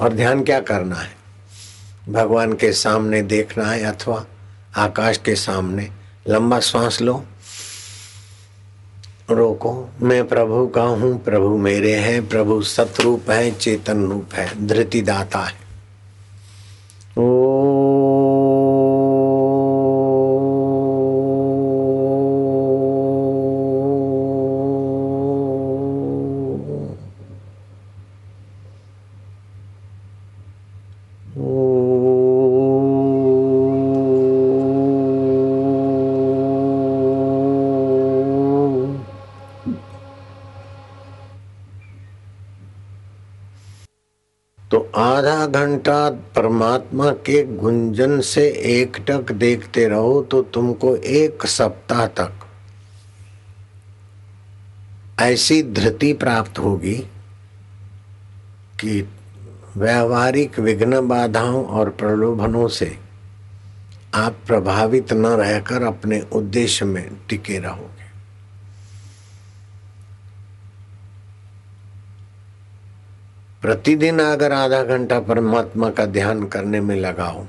और 0.00 0.12
ध्यान 0.12 0.44
क्या 0.44 0.60
करना 0.60 0.96
है? 0.96 1.20
भगवान 2.08 2.52
के 2.52 2.72
सामने 2.72 3.22
देखना 3.22 3.64
है 3.64 3.84
अथवा 3.84 4.24
आकाश 4.76 5.18
के 5.18 5.34
सामने। 5.34 5.90
लंबा 6.28 6.60
श्वास 6.60 7.00
लो। 7.00 7.24
रोको। 9.30 9.88
मैं 10.02 10.28
प्रभु 10.28 10.66
का 10.66 10.82
हूँ, 10.82 11.24
प्रभु 11.24 11.56
मेरे 11.56 11.94
हैं, 11.94 12.28
प्रभु 12.28 12.62
सतरूप 12.62 13.30
है, 13.30 13.50
चेतन 13.50 14.06
रूप 14.06 14.34
है, 14.34 14.66
धृतिदाता 14.66 15.38
है। 15.38 15.52
तो 17.10 17.79
घंटा 45.80 46.10
परमात्मा 46.36 47.10
के 47.26 47.42
गुंजन 47.56 48.20
से 48.20 48.46
एकटक 48.70 49.32
देखते 49.32 49.86
रहो 49.88 50.20
तो 50.22 50.40
तुमको 50.42 50.94
एक 50.96 51.46
सप्ताह 51.46 52.06
तक। 52.06 52.32
ऐसी 55.20 55.62
धृति 55.62 56.12
प्राप्त 56.12 56.58
होगी 56.58 56.94
कि 58.80 59.00
व्यवहारिक 59.76 60.58
विघ्न 60.58 61.00
बाधाओं 61.08 61.64
और 61.64 61.90
प्रलोभनों 61.90 62.68
से 62.68 62.96
आप 64.14 64.36
प्रभावित 64.46 65.12
न 65.12 65.26
रहकर 65.36 65.82
अपने 65.82 66.20
उद्देश्य 66.32 66.84
में 66.84 67.10
टिके 67.28 67.58
रहोगे। 67.58 67.99
प्रतिदिन 73.62 74.18
अगर 74.20 74.52
आधा 74.52 74.82
घंटा 74.84 75.18
परमात्मा 75.20 75.88
का 75.90 76.04
ध्यान 76.08 76.44
करने 76.48 76.80
में 76.80 76.94
लगाओ 76.96 77.44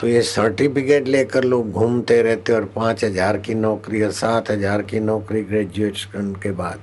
तो 0.00 0.08
ये 0.08 0.22
सर्टिफिकेट 0.22 1.06
लेकर 1.08 1.44
लोग 1.44 1.70
घूमते 1.72 2.20
रहते 2.22 2.52
और 2.52 2.64
पाँच 2.76 3.04
हज़ार 3.04 3.38
की 3.38 3.54
नौकरी 3.54 4.02
और 4.02 4.12
सात 4.12 4.50
हज़ार 4.50 4.82
की 4.82 5.00
नौकरी 5.00 5.42
ग्रेजुएशन 5.42 6.34
के 6.42 6.50
बाद, 6.52 6.80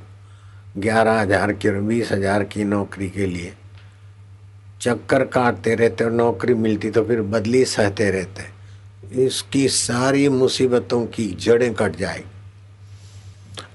ग्यारह 0.78 1.20
हज़ार 1.22 1.54
की 1.54 1.70
और 1.70 1.80
बीस 1.82 2.12
हज़ार 2.12 2.44
की 2.46 2.64
नौकरी 2.64 3.10
के 3.10 3.26
लिए 3.26 3.54
चक्कर 4.82 5.24
काटते 5.30 5.76
रहते 5.76 6.04
और 6.04 6.12
नौकरी 6.12 6.54
मिलती 6.56 6.92
तो 6.92 7.04
फिर 7.06 7.22
बदली 7.22 7.66
सहते 7.68 8.12
रहते 8.12 8.52
इसकी 9.26 9.68
सारी 9.70 10.28
मुसीबतों 10.32 11.06
की 11.08 11.32
जड़ें 11.42 11.74
कट 11.74 11.96
जाएगी। 11.96 12.32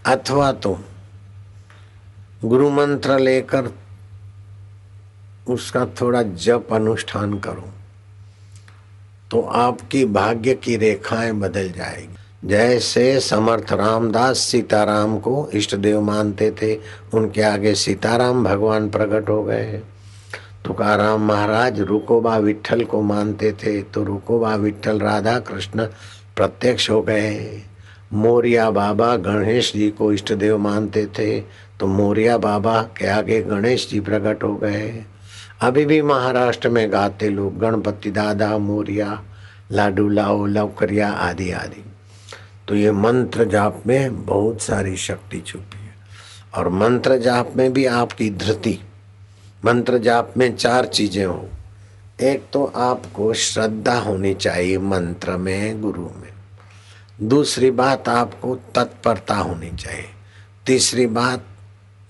अथवा 0.06 0.52
तो 0.54 0.78
गुरु 2.44 2.70
मंत्र 2.70 3.18
लेकर 3.18 3.72
उसका 5.48 5.84
थोड़ा 6.00 6.22
जप 6.22 6.68
अनुष्ठान 6.72 7.38
करो 7.38 7.68
तो 9.30 9.40
आपकी 9.40 10.04
भाग्य 10.04 10.54
की 10.54 10.76
रेखाएँ 10.76 11.32
बदल 11.32 11.70
जाएगी। 11.70 12.48
जैसे 12.48 13.20
समर्थ 13.20 13.72
रामदास 13.72 14.38
सीताराम 14.38 15.18
को 15.18 15.48
इष्ट 15.54 15.74
देव 15.74 16.00
मानते 16.00 16.50
थे, 16.62 16.74
उनके 17.14 17.42
आगे 17.42 17.74
सीताराम 17.74 18.44
भगवान 18.44 18.88
प्रकट 18.90 19.28
हो 19.28 19.42
गए 19.44 19.82
तुकाराम 20.64 21.26
महाराज 21.26 21.80
रुकोबा 21.80 22.36
विठल 22.38 22.84
को 22.84 23.00
मानते 23.02 23.52
थे 23.52 23.80
तो 23.82 24.04
रुकोबा 24.04 24.54
विठल 24.54 24.98
राधा 24.98 25.38
कृष्ण 25.40 25.86
प्रत्यक्ष 26.36 26.90
हो 26.90 27.00
गए 27.02 27.62
मोरिया 28.12 28.70
बाबा 28.70 29.14
गणेश 29.16 29.72
जी 29.72 29.90
को 29.90 30.12
इष्ट 30.12 30.32
देव 30.32 30.58
मानते 30.58 31.06
थे 31.18 31.40
तो 31.80 31.86
मोरिया 31.86 32.38
बाबा 32.38 32.82
के 32.96 33.06
आगे 33.06 33.40
गणेश 33.42 33.88
जी 33.90 34.00
प्रकट 34.00 34.44
हो 34.44 34.54
गए 34.56 35.04
अभी 35.60 35.84
भी 35.84 36.02
महाराष्ट्र 36.02 36.68
में 36.68 36.92
गाते 36.92 37.28
लोग, 37.28 37.58
गणपति 37.58 38.10
दादा, 38.10 38.58
मोरिया, 38.58 39.22
लाडू 39.72 40.08
लाओ 40.08 40.46
लवकरिया 40.46 41.10
आदि 41.10 41.50
आदि। 41.50 41.84
तो 42.68 42.74
ये 42.74 42.92
मंत्र 42.92 43.44
जाप 43.44 43.82
में 43.86 44.26
बहुत 44.26 44.62
सारी 44.62 44.96
शक्ति 44.96 45.40
छुपी 45.40 45.78
है। 45.78 45.94
और 46.54 46.68
मंत्र 46.68 47.18
जाप 47.18 47.52
में 47.56 47.72
भी 47.72 47.86
आपकी 47.86 48.30
धृति, 48.30 48.78
मंत्र 49.64 49.98
जाप 49.98 50.34
में 50.36 50.56
चार 50.56 50.86
चीज़ें 50.86 51.26
हो। 51.26 51.48
एक 52.20 52.44
तो 52.52 52.72
आपको 52.76 53.34
श्रद्धा 53.34 53.98
होनी 53.98 54.34
चाहिए 54.34 54.78
मंत्र 54.78 55.36
में, 55.36 55.80
गुरु 55.80 56.02
में। 56.02 56.32
दूसरी 57.22 57.70
बात 57.70 58.08
आपको 58.08 58.58
तत्परता 58.74 59.36
होनी 59.36 59.76
चाहिए। 59.76 60.08
तीसरी 60.66 61.06
बात 61.06 61.44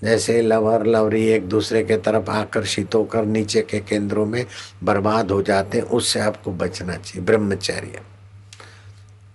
जैसे 0.04 0.40
लवर 0.42 0.86
लवरी 0.86 1.26
एक 1.26 1.48
दूसरे 1.48 1.82
के 1.84 1.96
तरफ़ 1.96 2.30
आकर्षित 2.30 2.94
होकर 2.94 3.24
नीचे 3.24 3.62
के 3.62 3.78
केंद्रों 3.80 4.26
में 4.26 4.44
बर्बाद 4.84 5.30
हो 5.30 5.42
जाते 5.42 5.78
हैं, 5.78 5.84
उससे 5.84 6.20
आपको 6.20 6.52
बचना 6.52 6.96
चाहिए, 6.96 7.24
ब्रह्मचर्य। 7.26 8.00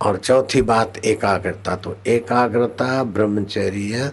और 0.00 0.16
चौथी 0.16 0.62
बात, 0.62 0.98
एकाग्रता। 1.04 1.76
तो 1.76 1.96
एकाग्रता, 2.06 3.04
ब्रह्मचर्य, 3.04 4.10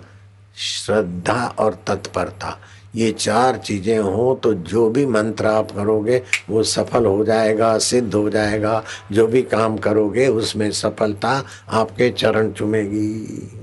श्रद्धा 0.57 1.45
और 1.59 1.77
तत्परता, 1.87 2.57
ये 2.95 3.11
चार 3.11 3.57
चीज़ें 3.57 3.99
हो 3.99 4.39
तो 4.43 4.53
जो 4.53 4.89
भी 4.89 5.05
मंत्र 5.05 5.45
आप 5.45 5.71
करोगे, 5.71 6.21
वो 6.49 6.63
सफल 6.63 7.05
हो 7.05 7.23
जाएगा, 7.25 7.77
सिद्ध 7.77 8.13
हो 8.13 8.29
जाएगा। 8.29 8.83
जो 9.11 9.27
भी 9.27 9.41
काम 9.41 9.77
करोगे, 9.77 10.27
उसमें 10.27 10.71
सफलता 10.71 11.43
आपके 11.69 12.09
चरण 12.09 12.51
चुमेगी। 12.51 13.60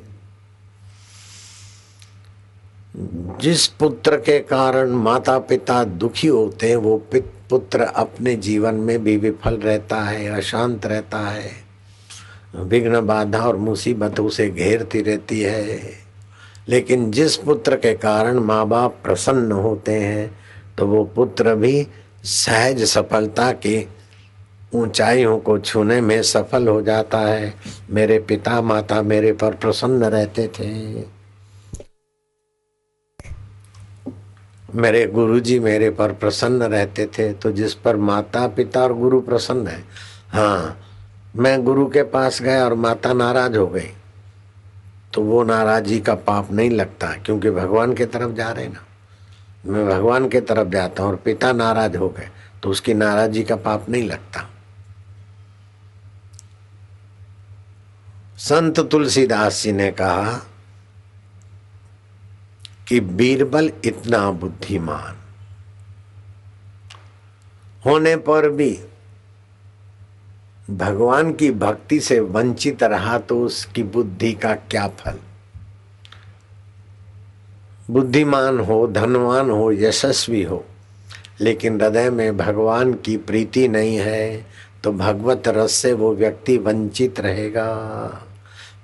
जिस 3.40 3.66
पुत्र 3.66 4.16
के 4.16 4.38
कारण 4.38 4.90
माता 4.90 5.38
पिता 5.38 5.84
दुखी 5.84 6.28
होते 6.28 6.68
हैं, 6.68 6.76
वो 6.76 7.02
पुत्र 7.50 7.80
अपने 7.80 8.34
जीवन 8.36 8.74
में 8.74 9.02
भी 9.04 9.16
विफल 9.16 9.56
रहता 9.56 10.00
है, 10.00 10.28
अशांत 10.28 10.86
रहता 10.86 11.18
है। 11.18 11.50
विघ्न 12.56 13.06
बाधा 13.06 13.38
और 13.38 13.56
मुसीबत 13.56 14.20
उसे 14.20 14.50
घेरती 14.50 15.00
रहती 15.00 15.40
है। 15.40 15.80
लेकिन 16.68 17.10
जिस 17.10 17.36
पुत्र 17.36 17.76
के 17.76 17.94
कारण 17.94 18.38
माँ 18.38 18.66
बाप 18.66 18.96
प्रसन्न 19.04 19.52
होते 19.52 19.92
हैं 19.92 20.38
तो 20.78 20.86
वो 20.86 21.04
पुत्र 21.04 21.54
भी 21.54 21.86
सहज 22.24 22.82
सफलता 22.82 23.52
की 23.52 23.88
ऊंचाइयों 24.74 25.38
को 25.38 25.58
छूने 25.58 26.00
में 26.00 26.22
सफल 26.22 26.68
हो 26.68 26.82
जाता 26.82 27.18
है। 27.18 27.54
मेरे 27.90 28.18
पिता 28.18 28.60
माता 28.62 29.02
मेरे 29.02 29.32
पर 29.32 29.54
प्रसन्न 29.54 30.04
रहते 30.04 30.48
थे। 30.48 31.17
मेरे 34.68 35.06
गुरुजी 35.06 35.58
मेरे 35.58 35.90
पर 35.90 36.12
प्रसन्न 36.12 36.62
रहते 36.62 37.06
थे 37.08 37.32
तो 37.32 37.50
जिस 37.52 37.74
पर 37.74 37.96
माता 37.98 38.46
पिता 38.48 38.80
और 38.80 38.92
गुरु 38.94 39.20
प्रसन्न 39.20 39.66
है। 39.66 39.84
हाँ 40.30 40.76
मैं 41.36 41.62
गुरु 41.64 41.86
के 41.86 42.02
पास 42.04 42.40
गया 42.42 42.64
और 42.64 42.74
माता 42.76 43.12
नाराज़ 43.12 43.56
हो 43.56 43.66
गई। 43.66 43.90
तो 45.14 45.22
वो 45.22 45.42
नाराजी 45.44 45.98
का 46.00 46.14
पाप 46.16 46.50
नहीं 46.52 46.70
लगता, 46.70 47.12
क्योंकि 47.16 47.50
भगवान 47.50 47.94
के 47.94 48.06
तरफ़ 48.06 48.32
जा 48.32 48.50
रहे 48.50 48.68
ना। 48.68 48.84
मैं 49.66 49.86
भगवान 49.88 50.28
के 50.28 50.40
तरफ़ 50.40 50.68
जाता 50.68 51.02
हूँ 51.02 51.10
और 51.10 51.16
पिता 51.16 51.52
नाराज़ 51.52 51.96
हो 51.96 52.08
गए 52.08 52.28
तो 52.62 52.70
उसकी 52.70 52.94
नाराजी 52.94 53.42
का 53.42 53.56
पाप 53.56 53.88
नहीं 53.88 54.08
लगता। 54.08 54.48
संत 58.38 58.80
तुलसीदास 58.80 59.62
जी 59.62 59.72
ने 59.72 59.90
कहा 59.92 60.40
कि 62.88 63.00
बीरबल 63.00 63.70
इतना 63.84 64.30
बुद्धिमान। 64.30 65.16
होने 67.86 68.16
पर 68.16 68.48
भी 68.50 68.78
भगवान 70.70 71.32
की 71.32 71.50
भक्ति 71.50 72.00
से 72.00 72.18
वंचित 72.20 72.82
रहा 72.82 73.18
तो 73.18 73.40
उसकी 73.42 73.82
बुद्धि 73.82 74.32
का 74.32 74.54
क्या 74.70 74.86
फल? 74.88 75.18
बुद्धिमान 77.90 78.58
हो, 78.60 78.86
धनवान 78.86 79.50
हो, 79.50 79.70
यशस्वी 79.72 80.42
हो, 80.42 80.64
लेकिन 81.40 81.80
हृदय 81.80 82.10
में 82.10 82.36
भगवान 82.36 82.92
की 82.94 83.16
प्रीति 83.16 83.68
नहीं 83.68 83.96
है 83.96 84.46
तो 84.84 84.92
भगवत 84.92 85.48
रस 85.48 85.72
से 85.72 85.92
वो 85.92 86.14
व्यक्ति 86.14 86.56
वंचित 86.58 87.20
रहेगा। 87.20 87.68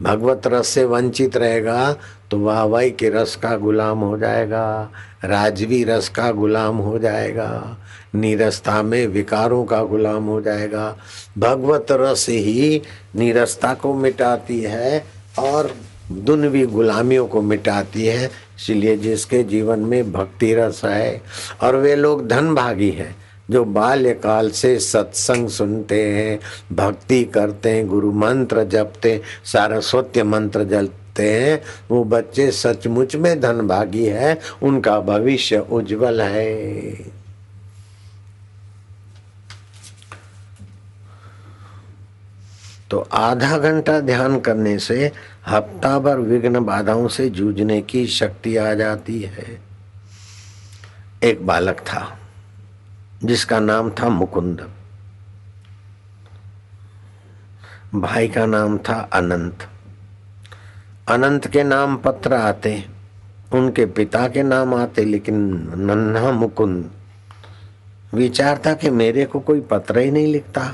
भगवत 0.02 0.46
रस 0.46 0.66
से 0.66 0.84
वंचित 0.84 1.36
रहेगा 1.36 1.96
तो 2.30 2.38
वाहवाई 2.38 2.90
के 2.90 3.08
रस 3.08 3.34
का 3.36 3.56
गुलाम 3.56 3.98
हो 3.98 4.16
जाएगा, 4.18 4.90
राजवी 5.24 5.82
रस 5.84 6.08
का 6.08 6.30
गुलाम 6.32 6.76
हो 6.76 6.98
जाएगा, 6.98 7.76
नीरसता 8.14 8.82
में 8.82 9.06
विकारों 9.06 9.64
का 9.64 9.82
गुलाम 9.82 10.24
हो 10.24 10.40
जाएगा। 10.40 10.96
भगवत 11.38 11.86
रस 11.90 12.26
ही 12.28 12.80
नीरसता 13.16 13.74
को 13.74 13.94
मिटाती 13.94 14.60
है 14.60 15.04
और 15.38 15.74
दुनवी 16.12 16.64
गुलामियों 16.66 17.26
को 17.26 17.42
मिटाती 17.42 18.06
है, 18.06 18.30
इसलिए 18.56 18.96
जिसके 18.96 19.42
जीवन 19.42 19.80
में 19.80 20.12
भक्ति 20.12 20.52
रस 20.54 20.84
है। 20.84 21.20
और 21.62 21.76
वे 21.76 21.94
लोग 21.96 22.26
धन 22.28 22.54
भागी 22.54 22.90
हैं, 22.90 23.14
जो 23.50 23.64
बाल्यकाल 23.64 24.50
से 24.50 24.78
सत्संग 24.80 25.48
सुनते 25.48 26.02
हैं, 26.04 26.38
भक्ति 26.72 27.22
करते 27.24 27.70
हैं, 27.70 27.86
गुरु 27.88 28.12
मंत्र 28.12 28.64
जपते 28.64 29.20
सारस्वत्य 29.44 30.22
मंत्र 30.24 30.64
जलते 31.14 31.40
हैं, 31.40 31.62
वो 31.90 32.04
बच्चे 32.04 32.50
सचमुच 32.50 33.16
में 33.16 33.40
धन 33.40 33.66
भागी 33.68 34.06
है, 34.06 34.38
उनका 34.62 35.00
भविष्य 35.00 35.58
उज्जवल 35.58 36.20
है। 36.20 36.94
तो 42.90 42.98
आधा 43.12 43.58
घंटा 43.58 44.00
ध्यान 44.00 44.40
करने 44.40 44.78
से 44.78 45.12
हफ़्ता 45.46 45.98
भर 45.98 46.18
विघ्न 46.18 46.64
बाधाओं 46.64 47.08
से 47.08 47.28
जूझने 47.30 47.80
की 47.82 48.06
शक्ति 48.06 48.56
आ 48.56 48.74
जाती 48.74 49.20
है। 49.20 49.60
एक 51.24 51.46
बालक 51.46 51.80
था, 51.80 52.18
जिसका 53.24 53.60
नाम 53.60 53.90
था 53.90 54.08
मुकुंद। 54.08 54.70
भाई 57.94 58.28
का 58.28 58.46
नाम 58.46 58.78
था 58.78 59.10
अनंत। 59.12 59.68
अनंत 61.07 61.47
के 61.47 61.63
नाम 61.63 61.95
पत्र 61.97 62.33
आते 62.33 62.73
उनके 63.53 63.85
पिता 63.97 64.27
के 64.27 64.43
नाम 64.43 64.73
आते 64.75 65.05
लेकिन 65.05 65.37
नन्हा 65.79 66.31
मुकुंद 66.33 66.89
विचार 68.13 68.61
था 68.65 68.73
कि 68.73 68.89
मेरे 68.91 69.25
को 69.25 69.39
कोई 69.39 69.61
पत्र 69.71 69.99
ही 69.99 70.11
नहीं 70.11 70.27
लिखता 70.27 70.65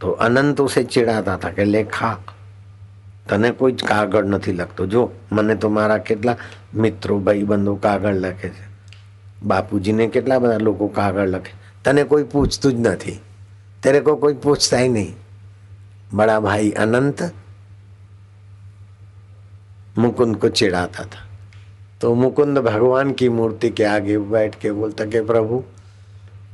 तो 0.00 0.14
અનંત 0.20 0.60
ઉસે 0.60 0.80
ચીડાતા 0.84 1.34
હતા 1.34 1.50
કે 1.50 1.64
લેખા 1.64 2.14
તને 3.28 3.50
કોઈ 3.52 3.72
જ 3.72 3.86
કાગળ 3.90 4.26
નથી 4.28 4.52
લખતો 4.52 4.86
જો 4.86 5.02
મને 5.32 5.54
તો 5.56 5.68
મારા 5.70 5.98
કેટલા 6.08 6.36
મિત્રો 6.76 7.18
ભાઈબંધો 7.18 7.76
કાગળ 7.76 8.18
લખે 8.24 8.48
છે 8.48 8.64
બાપુજીને 9.46 10.08
કેટલા 10.08 10.40
બધા 10.40 10.58
લોકો 10.58 10.88
કાગળ 10.98 11.30
લખે 11.34 11.54
તને 11.84 12.04
કોઈ 12.04 12.26
પૂછતું 12.32 12.74
જ 12.76 12.88
નથી 12.88 13.16
तेरे 13.82 14.00
को 14.00 14.14
कोई 14.16 14.34
पूछता 14.34 14.78
ही 14.78 14.88
नहीं 14.88 15.12
बड़ा 16.14 16.36
भाई 16.40 16.70
अनंत 16.76 17.18
मुकुंद 19.98 20.36
को 20.36 20.48
चिढ़ाता 20.50 21.04
था 21.04 21.22
तो 22.00 22.14
मुकुंद 22.14 22.58
भगवान 22.60 23.12
की 23.12 23.28
मूर्ति 23.30 23.70
के 23.70 23.84
आगे 23.86 24.18
बैठ 24.30 24.54
के 24.60 24.72
बोलता 24.72 25.04
कि 25.06 25.20
प्रभु 25.22 25.62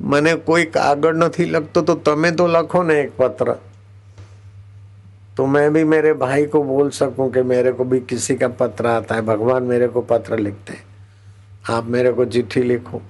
મને 0.03 0.33
કોઈ 0.45 0.65
કાગળ 0.67 1.15
નથી 1.15 1.45
લખતો 1.45 1.81
તો 1.81 1.95
તમે 1.97 2.29
तो 2.31 2.45
લખો 2.47 2.83
ને 2.83 2.95
એક 3.01 3.11
पत्र 3.17 3.55
तो 5.35 5.45
मैं 5.45 5.67
भी 5.73 5.83
मेरे 5.85 6.13
भाई 6.15 6.45
को 6.45 6.61
बोल 6.63 6.89
सकूं 6.91 7.29
कि 7.29 7.41
मेरे 7.43 7.71
को 7.71 7.83
भी 7.83 7.99
किसी 8.03 8.35
का 8.35 8.47
पत्र 8.55 8.87
आता 8.87 9.15
है 9.15 9.21
भगवान 9.21 9.63
मेरे 9.63 9.87
को 9.87 10.01
पत्र 10.03 10.37
लिखते 10.39 10.73
हैं 10.73 10.83
आप 11.69 11.85
मेरे 11.87 12.11
को 12.11 12.25
चिट्ठी 12.27 12.63
लिखो 12.63 13.01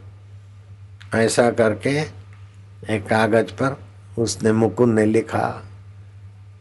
ऐसा 1.15 1.49
करके 1.51 1.93
एक 2.89 3.05
कागज 3.07 3.51
पर 3.53 3.75
उसने 4.17 4.51
मुकुंद 4.53 4.93
ने 4.95 5.05
लिखा 5.07 5.43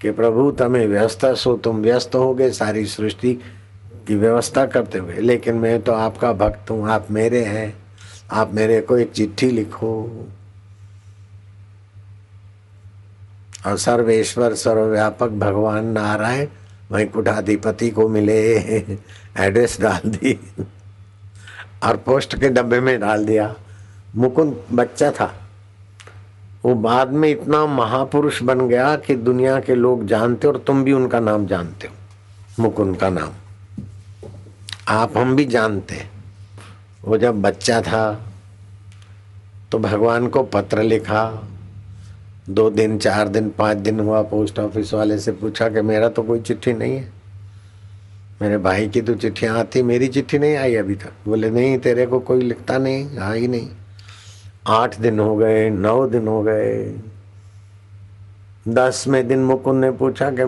कि 0.00 0.10
प्रभु 0.12 0.50
तमें 0.58 0.86
व्यस्त 0.86 1.26
सो 1.36 1.56
तुम 1.58 1.82
व्यस्त 1.82 2.14
हो 2.16 2.32
गए 2.34 2.50
सारी 2.54 2.84
सृष्टि 2.88 3.36
की 4.07 4.15
व्यवस्था 4.15 4.65
करते 4.65 4.97
हुए, 4.97 5.13
लेकिन 5.13 5.55
मैं 5.55 5.81
तो 5.81 5.91
आपका 5.91 6.31
भक्त 6.33 6.71
हूँ, 6.71 6.89
आप 6.89 7.07
मेरे 7.11 7.43
हैं, 7.43 7.73
आप 8.31 8.53
मेरे 8.53 8.79
को 8.81 8.97
एक 8.97 9.11
चिट्ठी 9.11 9.49
लिखो। 9.51 9.93
और 13.65 13.77
सर्वेश्वर, 13.77 14.53
सर्वव्यापक 14.53 15.29
भगवान 15.39 15.85
नारायण 15.87 16.47
वहीं 16.91 17.05
कुठाधिपति 17.07 17.89
को 17.89 18.07
मिले, 18.09 18.41
एड्रेस 19.37 19.79
डाल 19.81 20.09
दी 20.09 20.37
और 21.83 21.97
पोस्ट 21.97 22.39
के 22.39 22.49
डब्बे 22.49 22.79
में 22.79 22.99
डाल 22.99 23.25
दिया। 23.25 23.53
मुकुंद 24.15 24.55
बच्चा 24.71 25.09
था। 25.11 25.33
वो 26.65 26.73
बाद 26.75 27.11
में 27.11 27.29
इतना 27.29 27.65
महापुरुष 27.65 28.41
बन 28.43 28.67
गया 28.67 28.95
कि 28.97 29.15
दुनिया 29.15 29.59
के 29.59 29.75
लोग 29.75 30.05
जानते 30.07 30.47
और 30.47 30.57
तुम 30.57 30.83
भी 30.83 30.93
उनका 30.93 31.19
नाम 31.19 31.45
जानते 31.47 31.87
हो, 31.87 32.63
मुकुंद 32.63 32.97
का 32.97 33.09
नाम। 33.09 33.31
आप 34.87 35.17
हम 35.17 35.35
भी 35.35 35.45
जानते 35.45 35.95
वो 37.05 37.17
जब 37.17 37.41
बच्चा 37.41 37.81
था 37.81 38.03
तो 39.71 39.79
भगवान 39.79 40.27
को 40.27 40.43
पत्र 40.43 40.83
लिखा। 40.83 41.23
दो 42.49 42.69
दिन, 42.69 42.97
चार 42.97 43.27
दिन, 43.27 43.49
पाँच 43.49 43.77
दिन 43.77 43.99
हुआ 43.99 44.21
पोस्ट 44.21 44.59
ऑफ़िस 44.59 44.93
वाले 44.93 45.17
से 45.19 45.31
पूछा 45.31 45.69
कि 45.69 45.81
मेरा 45.81 46.09
तो 46.09 46.23
कोई 46.23 46.39
चिट्ठी 46.39 46.73
नहीं 46.73 46.95
है। 46.97 47.11
मेरे 48.41 48.57
भाई 48.57 48.87
की 48.87 49.01
तो 49.01 49.15
चिट्ठियाँ 49.15 49.57
आती, 49.59 49.81
मेरी 49.81 50.07
चिट्ठी 50.07 50.39
नहीं 50.39 50.55
आई 50.55 50.75
अभी 50.75 50.95
तक। 50.95 51.13
बोले, 51.25 51.49
नहीं, 51.49 51.77
तेरे 51.79 52.05
को 52.05 52.19
कोई 52.19 52.41
लिखता 52.41 52.77
नहीं, 52.77 53.17
आई 53.19 53.47
नहीं। 53.47 53.69
आठ 54.67 54.99
दिन 54.99 55.19
हो 55.19 55.35
गए, 55.37 55.69
नौ 55.69 56.07
दिन 56.07 56.27
हो 56.27 56.41
गए। 56.43 56.95
दसवें 58.67 59.27
दिन 59.27 59.39
मुकुंद 59.39 59.85
ने 59.85 59.91
पूछा 59.91 60.31
कि 60.31 60.45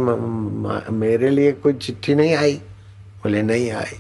मेरे 0.94 1.30
लिए 1.30 1.52
कोई 1.52 1.74
चिट्ठी 1.74 2.16
नहीं 2.16 2.36
आई? 2.36 2.56
बोले, 3.24 3.42
नहीं 3.42 3.72
आई। 3.72 4.00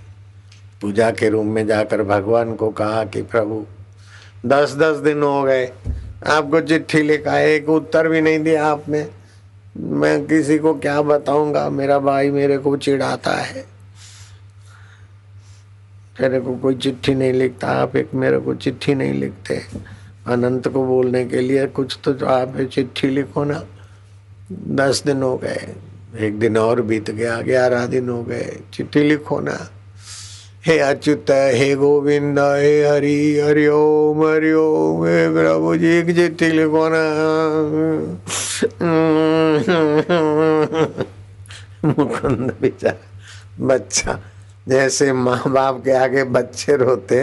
पूजा 0.81 1.11
के 1.11 1.29
रूम 1.29 1.47
में 1.47 1.65
जाकर 1.67 2.03
भगवान 2.03 2.55
को 2.55 2.69
कहा 2.69 3.03
कि 3.03 3.21
प्रभु, 3.21 3.65
दस 4.45 4.75
दस 4.75 4.97
दिन 4.97 5.23
हो 5.23 5.43
गए, 5.43 5.65
आपको 6.27 6.61
चिट्ठी 6.61 7.01
लिखा 7.01 7.31
है 7.31 7.51
एक 7.51 7.69
उत्तर 7.69 8.07
भी 8.07 8.21
नहीं 8.21 8.39
दिया 8.39 8.65
आपने। 8.67 9.07
मैं 9.77 10.25
किसी 10.25 10.57
को 10.57 10.73
क्या 10.73 11.01
बताऊँगा? 11.01 11.69
मेरा 11.69 11.99
भाई 11.99 12.29
मेरे 12.31 12.57
को 12.57 12.77
चिढ़ाता 12.77 13.31
है। 13.31 13.61
तेरे 16.19 16.39
को 16.39 16.55
कोई 16.55 16.75
चिट्ठी 16.75 17.15
नहीं 17.15 17.33
लिखता, 17.33 17.67
आप 17.67 17.95
एक 17.95 18.13
मेरे 18.13 18.39
को 18.39 18.55
चिट्ठी 18.55 18.95
नहीं 18.95 19.13
लिखते। 19.13 19.61
अनंत 20.27 20.67
को 20.67 20.85
बोलने 20.85 21.25
के 21.25 21.41
लिए 21.41 21.65
कुछ 21.67 21.99
तो 22.03 22.25
आप 22.25 22.57
चिट्ठी 22.61 23.07
लिखो 23.07 23.43
ना। 23.43 23.63
दस 24.51 25.03
दिन 25.05 25.23
हो 25.23 25.37
गए, 25.37 25.75
एक 26.19 26.39
दिन 26.39 26.57
और 26.57 26.81
बीत 26.81 27.11
गया, 27.11 27.41
ग्यारह 27.41 27.85
दिन 27.85 28.09
हो 28.09 28.23
गए, 28.23 28.59
चिट्ठी 28.73 29.03
लिखो 29.03 29.39
ना। 29.39 29.57
हे 30.67 30.77
अच्युत, 30.79 31.29
हे 31.31 31.75
गोविंद, 31.75 32.39
हे 32.39 32.71
हरि 32.83 33.39
हरि 33.39 33.67
ओम 33.67 34.23
हरि 34.23 34.51
ओम, 34.53 35.03
हे 35.05 35.27
प्रभु 35.33 35.75
जी 35.77 35.87
एक 35.89 36.09
चिट्ठी 36.15 36.49
लिखो 36.51 36.87
ना 36.91 37.03
मुकुंद 41.87 42.51
बेचारा, 42.61 42.97
बच्चा, 43.67 44.17
जैसे 44.67 45.11
माँ 45.13 45.41
बाप 45.47 45.81
के 45.85 45.91
आगे 45.97 46.23
बच्चे 46.35 46.75
रोते, 46.77 47.21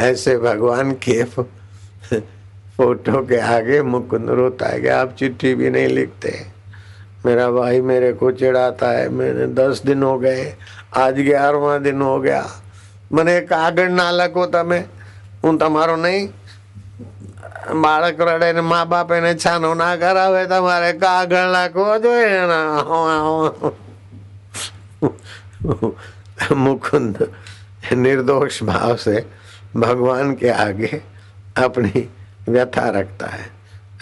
ऐसे 0.00 0.36
भगवान 0.38 0.92
के 1.04 1.22
फ़ोटो 1.24 3.22
के 3.26 3.40
आगे 3.48 3.82
मुकुंद 3.82 4.30
रोता 4.30 4.68
है 4.68 4.80
कि 4.80 4.88
आप 4.88 5.14
चिट्ठी 5.18 5.54
भी 5.54 5.70
नहीं 5.70 5.88
लिखते। 5.88 6.32
मेरा 7.26 7.50
भाई 7.50 7.80
मेरे 7.82 8.12
को 8.12 8.30
चिढ़ाता 8.32 8.90
है 8.90 9.08
मैंने 9.10 9.46
दस 9.54 9.82
दिन 9.86 10.02
हो 10.02 10.18
गए, 10.18 10.52
आज 10.96 11.20
ग्यारहवा 11.20 11.78
दिन 11.78 12.02
हो 12.02 12.18
गया। 12.20 12.42
મને 13.11 13.35
કાગળ 13.43 13.89
ના 13.91 14.11
લખો 14.13 14.47
તમે 14.49 14.79
હું 15.43 15.59
તમારો 15.59 15.95
નહીં 15.99 16.33
બાળક 17.75 18.19
રડે 18.21 18.49
ને 18.53 18.63
મા 18.63 18.85
બાપ 18.87 19.11
એને 19.11 19.31
છાનો 19.37 19.73
ના 19.75 19.95
કરાવે 19.97 20.43
તમારે 20.47 20.91
કાગળ 20.99 21.51
નાખવો 21.51 21.87
જોઈએ 21.99 22.41
मुकुंद 26.57 27.17
निर्दोष 27.93 28.61
भाव 28.63 28.95
से 28.97 29.23
भगवान 29.75 30.33
के 30.35 30.49
आगे 30.49 31.01
अपनी 31.57 32.07
व्यथा 32.49 32.89
रखता 32.91 33.27
है 33.27 33.45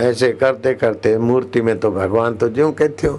ऐसे 0.02 0.32
करते 0.34 0.74
करते 0.74 1.18
मूर्ति 1.20 1.62
में 1.62 1.78
तो 1.80 1.92
भगवान 1.92 2.36
तो 2.36 2.50
ज्यों 2.50 2.72
के 2.74 2.88
थो 2.96 3.14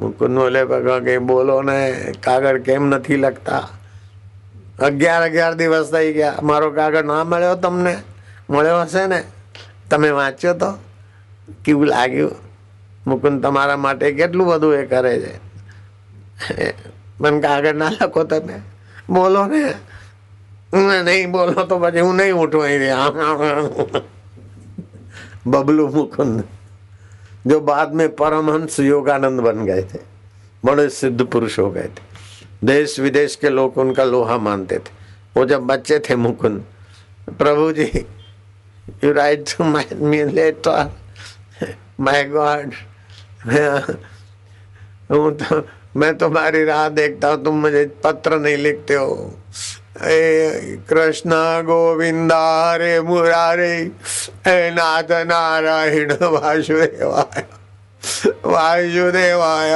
मुकुंद 0.00 0.38
बोले 0.38 0.64
भगवान 0.66 1.04
के 1.04 1.18
बोलो 1.20 1.60
ने 1.62 1.78
कागड़ 2.24 2.58
केम 2.60 2.82
नहीं 2.86 3.18
लगता 3.18 3.58
અગિયાર 4.80 5.22
અગિયાર 5.22 5.54
દિવસ 5.56 5.90
થઈ 5.90 6.12
ગયા 6.12 6.42
મારો 6.42 6.68
કાગળ 6.72 7.06
ના 7.06 7.24
મળ્યો 7.24 7.56
તમને 7.56 7.94
મળ્યો 8.48 8.84
હશે 8.84 9.06
ને 9.06 9.20
તમે 9.90 10.10
વાંચ્યો 10.12 10.54
તો 10.54 10.70
કેવું 11.62 11.88
લાગ્યું 11.88 12.36
મુકુંદ 13.06 13.42
તમારા 13.42 13.78
માટે 13.78 14.12
કેટલું 14.12 14.46
બધું 14.50 14.74
એ 14.80 14.84
કરે 14.86 15.14
છે 15.22 15.32
મને 17.20 17.38
કાગળ 17.40 17.76
ના 17.76 17.90
લખો 17.96 18.24
તમે 18.26 18.62
બોલો 19.08 19.46
ને 19.46 19.62
નહીં 21.02 21.32
બોલો 21.32 21.58
તો 21.64 21.74
પછી 21.78 22.00
હું 22.00 22.16
નહીં 22.16 22.36
ઉઠું 22.36 22.64
અહીં 22.64 24.06
बबलू 25.46 25.88
मुकुंद 25.88 26.44
जो 27.44 27.60
बाद 27.62 27.94
में 27.94 28.08
परमहंस 28.16 28.78
योगानंद 28.80 29.40
बन 29.40 29.64
गए 29.64 29.82
थे 29.82 29.98
बड़े 30.62 30.88
सिद्ध 30.90 31.26
पुरुष 31.26 31.58
हो 31.58 31.70
गए 31.70 31.88
थे 31.88 32.02
देश 32.63 32.99
विदेश 32.99 33.35
के 33.35 33.49
लोग 33.49 33.77
उनका 33.77 34.03
लोहा 34.05 34.37
मानते 34.39 34.77
थे। 34.77 34.91
वो 35.35 35.45
जब 35.45 35.61
बच्चे 35.67 35.99
थे 35.99 36.15
Mukund, 36.15 36.63
Prabhu 37.29 37.71
ji 37.71 38.05
you 39.03 39.11
write 39.13 39.49
to 39.49 39.63
my 39.63 39.85
me 39.93 40.23
letter 40.25 40.91
my 41.99 42.23
god 42.25 42.73
हूँ 45.11 45.31
तो 45.37 45.63
मैं 45.95 46.17
तुम्हारी 46.17 46.63
राह 46.65 46.87
देखता 46.89 47.27
हूँ, 47.27 47.43
तुम 47.43 47.55
मुझे 47.61 47.85
पत्र 48.03 48.39
नहीं 48.39 48.57
लिखते 48.57 48.93
हो। 48.93 49.33
ए 50.03 50.77
कृष्ण 50.89 51.31
गोविंदा 51.65 52.39
हरे 52.61 52.99
मुरारे 53.01 53.73
हे 54.47 54.71
नाथ 54.71 55.11
नारायण 55.27 56.11
वासुदेवाय 56.13 57.43
वासुदेवाय 58.45 59.75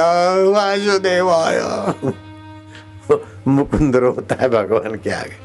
वासुदेवाय। 0.52 1.60
मुकुंद 3.48 3.96
रोता 3.96 4.34
है 4.40 4.48
भगवान 4.48 4.94
के 4.94 5.10
आगे। 5.10 5.36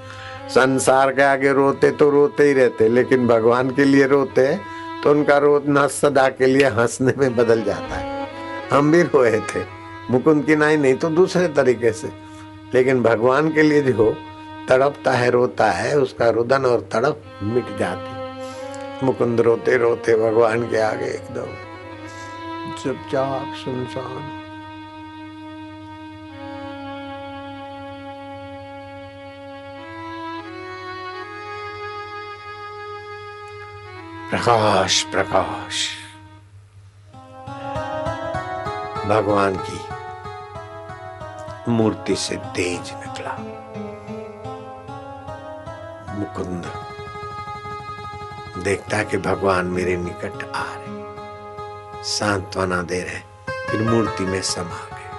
संसार 0.49 1.11
के 1.13 1.21
आगे 1.21 1.51
रोते 1.53 1.91
तो 1.91 2.09
रोते 2.09 2.43
ही 2.43 2.53
रहते, 2.53 2.87
लेकिन 2.89 3.27
भगवान 3.27 3.69
के 3.69 3.85
लिए 3.85 4.07
रोते 4.07 4.55
तो 5.03 5.11
उनका 5.11 5.37
रोना 5.37 5.87
सदा 5.87 6.27
के 6.29 6.45
लिए 6.45 6.67
हंसने 6.69 7.13
में 7.17 7.35
बदल 7.35 7.63
जाता 7.63 7.95
है। 7.95 8.27
हम 8.71 8.91
भी 8.91 9.01
रोए 9.03 9.39
थे, 9.39 9.63
मुकुंद 10.11 10.45
की 10.45 10.55
नाई 10.55 10.77
नहीं 10.77 10.95
तो 10.95 11.09
दूसरे 11.09 11.47
तरीके 11.47 11.91
से। 11.91 12.11
लेकिन 12.73 13.01
भगवान 13.03 13.51
के 13.53 13.61
लिए 13.61 13.81
जो 13.81 14.15
तड़पता 14.69 15.11
है, 15.11 15.29
रोता 15.29 15.71
है, 15.71 15.97
उसका 15.97 16.29
रुदन 16.29 16.65
और 16.65 16.87
तड़प 16.93 17.23
मिट 17.43 17.77
जाती। 17.79 19.05
मुकुंद 19.05 19.41
रोते 19.41 19.77
रोते 19.77 20.15
भगवान 20.17 20.63
के 20.63 20.77
आगे 20.81 21.05
एकदम। 21.05 21.51
चुपचाप 22.83 23.53
सुनसान 23.55 24.42
प्रकाश 34.29 35.03
प्रकाश। 35.03 35.75
भगवान 39.07 39.55
की 39.59 39.79
मूर्ति 41.71 42.15
से 42.15 42.35
तेज 42.55 42.91
निकला। 42.93 43.33
मुकुंद 46.15 46.63
देखता 48.63 49.03
कि 49.03 49.17
भगवान 49.17 49.65
मेरे 49.65 49.95
निकट 49.97 50.37
आ 50.55 50.63
रहे 50.65 52.03
सांत्वना 52.03 52.81
दे 52.81 53.01
रहे 53.01 53.21
फिर 53.67 53.81
मूर्ति 53.89 54.23
में 54.23 54.41
समा 54.41 54.81
गए। 54.91 55.09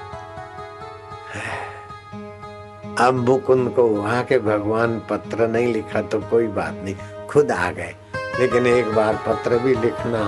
अब 2.99 3.15
मुकुंद 3.29 3.67
को 3.75 3.83
वहाँ 3.89 4.23
के 4.25 4.39
भगवान 4.39 4.99
पत्र 5.11 5.49
नहीं 5.49 5.73
लिखा 5.73 6.01
तो 6.03 6.21
कोई 6.21 6.47
बात 6.47 6.75
नहीं, 6.75 6.97
खुद 7.29 7.51
आ 7.51 7.71
गए। 7.71 7.95
लेकिन 8.41 8.67
एक 8.67 8.89
बार 8.95 9.15
पत्र 9.29 9.59
भी 9.59 9.75
लिखना, 9.75 10.23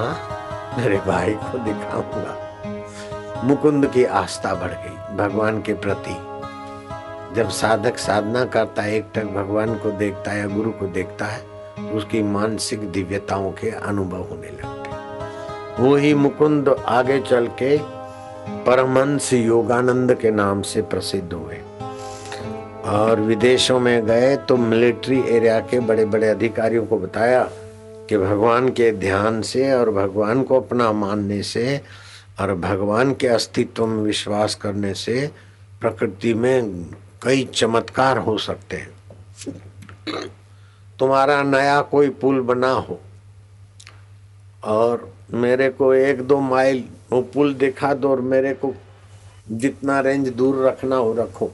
मेरे 0.79 0.99
भाई 0.99 1.35
को 1.35 1.59
दिखाऊँगा। 1.59 3.43
मुकुंद 3.45 3.87
की 3.87 4.05
आस्था 4.05 4.55
बढ़ 4.55 4.73
गई, 4.73 5.17
भगवान 5.17 5.61
के 5.63 5.75
प्रति। 5.75 6.17
जब 7.37 7.49
साधक 7.49 7.99
साधना 7.99 8.45
करता 8.45 8.83
है, 8.83 8.95
एक 8.97 9.07
टक 9.15 9.25
भगवान 9.25 9.75
को 9.75 9.91
देखता 9.91 10.31
है, 10.31 10.49
गुरु 10.55 10.71
को 10.71 10.87
देखता 10.87 11.25
है, 11.25 11.43
उसकी 11.91 12.23
मानसिक 12.23 12.91
दिव्यताओं 12.93 13.51
के 13.51 13.71
अनुभव 13.71 14.23
होने 14.23 14.51
लगते 14.51 15.83
वो 15.83 15.95
ही 15.97 16.15
मुकुंद 16.15 16.69
आगे 16.69 17.21
चल 17.21 17.47
के 17.63 17.77
परमहंस 18.65 19.33
योगानंद 19.33 20.15
के 20.15 20.31
नाम 20.31 20.63
से 20.63 20.83
प्रसिद्ध 20.83 21.33
हुए। 21.33 21.61
और 22.89 23.21
विदेशों 23.21 23.79
में 23.81 24.07
गए 24.07 24.37
तो 24.37 24.57
मिलिट्री 24.57 25.23
एरिया 25.29 25.59
के 25.61 25.81
बड़े 25.81 26.05
बड़े 26.05 26.29
अधिकारियों 26.29 26.87
को 26.87 26.99
बताया 26.99 27.43
कि 28.09 28.19
भगवान 28.19 28.69
के 28.69 28.91
ध्यान 28.93 29.41
से 29.43 29.73
और 29.73 29.91
भगवान 29.91 30.43
को 30.43 30.61
अपना 30.61 30.93
मानने 30.93 31.43
से 31.43 31.81
और 32.41 32.55
भगवान 32.55 33.15
के 33.15 33.27
अस्तित्व 33.27 33.87
में 33.87 34.03
विश्वास 34.03 34.55
करने 34.55 34.95
से 34.95 35.31
प्रकृति 35.81 36.35
में 36.35 36.85
कई 37.23 37.45
चमत्कार 37.55 38.19
हो 38.19 38.37
सकते 38.39 38.77
हैं। 38.77 38.91
तुम्हारा 40.99 41.43
नया 41.43 41.81
कोई 41.83 42.09
पुल 42.09 42.41
बना 42.41 42.71
हो 42.71 43.01
और 44.65 45.13
मेरे 45.35 45.69
को 45.69 45.95
एक 45.95 46.21
दो 46.23 46.41
माइल 46.41 46.85
वो 47.13 47.23
पुल 47.23 47.55
दिखा 47.55 47.95
दो 47.95 48.11
और 48.11 48.21
मेरे 48.21 48.53
को 48.55 48.75
जितना 49.51 50.01
रेंज 50.01 50.29
दूर 50.29 50.67
रखना 50.67 50.97
हो 50.97 51.13
रखो। 51.15 51.51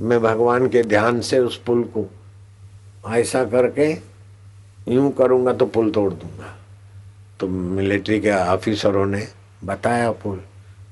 मैं 0.00 0.20
भगवान 0.22 0.68
के 0.68 0.82
ध्यान 0.82 1.20
से 1.20 1.38
उस 1.38 1.56
पुल 1.56 1.82
को 1.96 2.06
ऐसा 3.10 3.44
करके 3.44 3.92
यूँ 4.88 5.10
करूँगा 5.12 5.52
तो 5.52 5.66
पुल 5.66 5.90
तोड़ 5.90 6.12
दूँगा। 6.12 6.54
तो 7.40 7.48
मिलिट्री 7.48 8.20
के 8.20 8.30
ऑफिसरों 8.30 9.04
ने 9.06 9.26
बताया 9.64 10.10
पुल, 10.12 10.40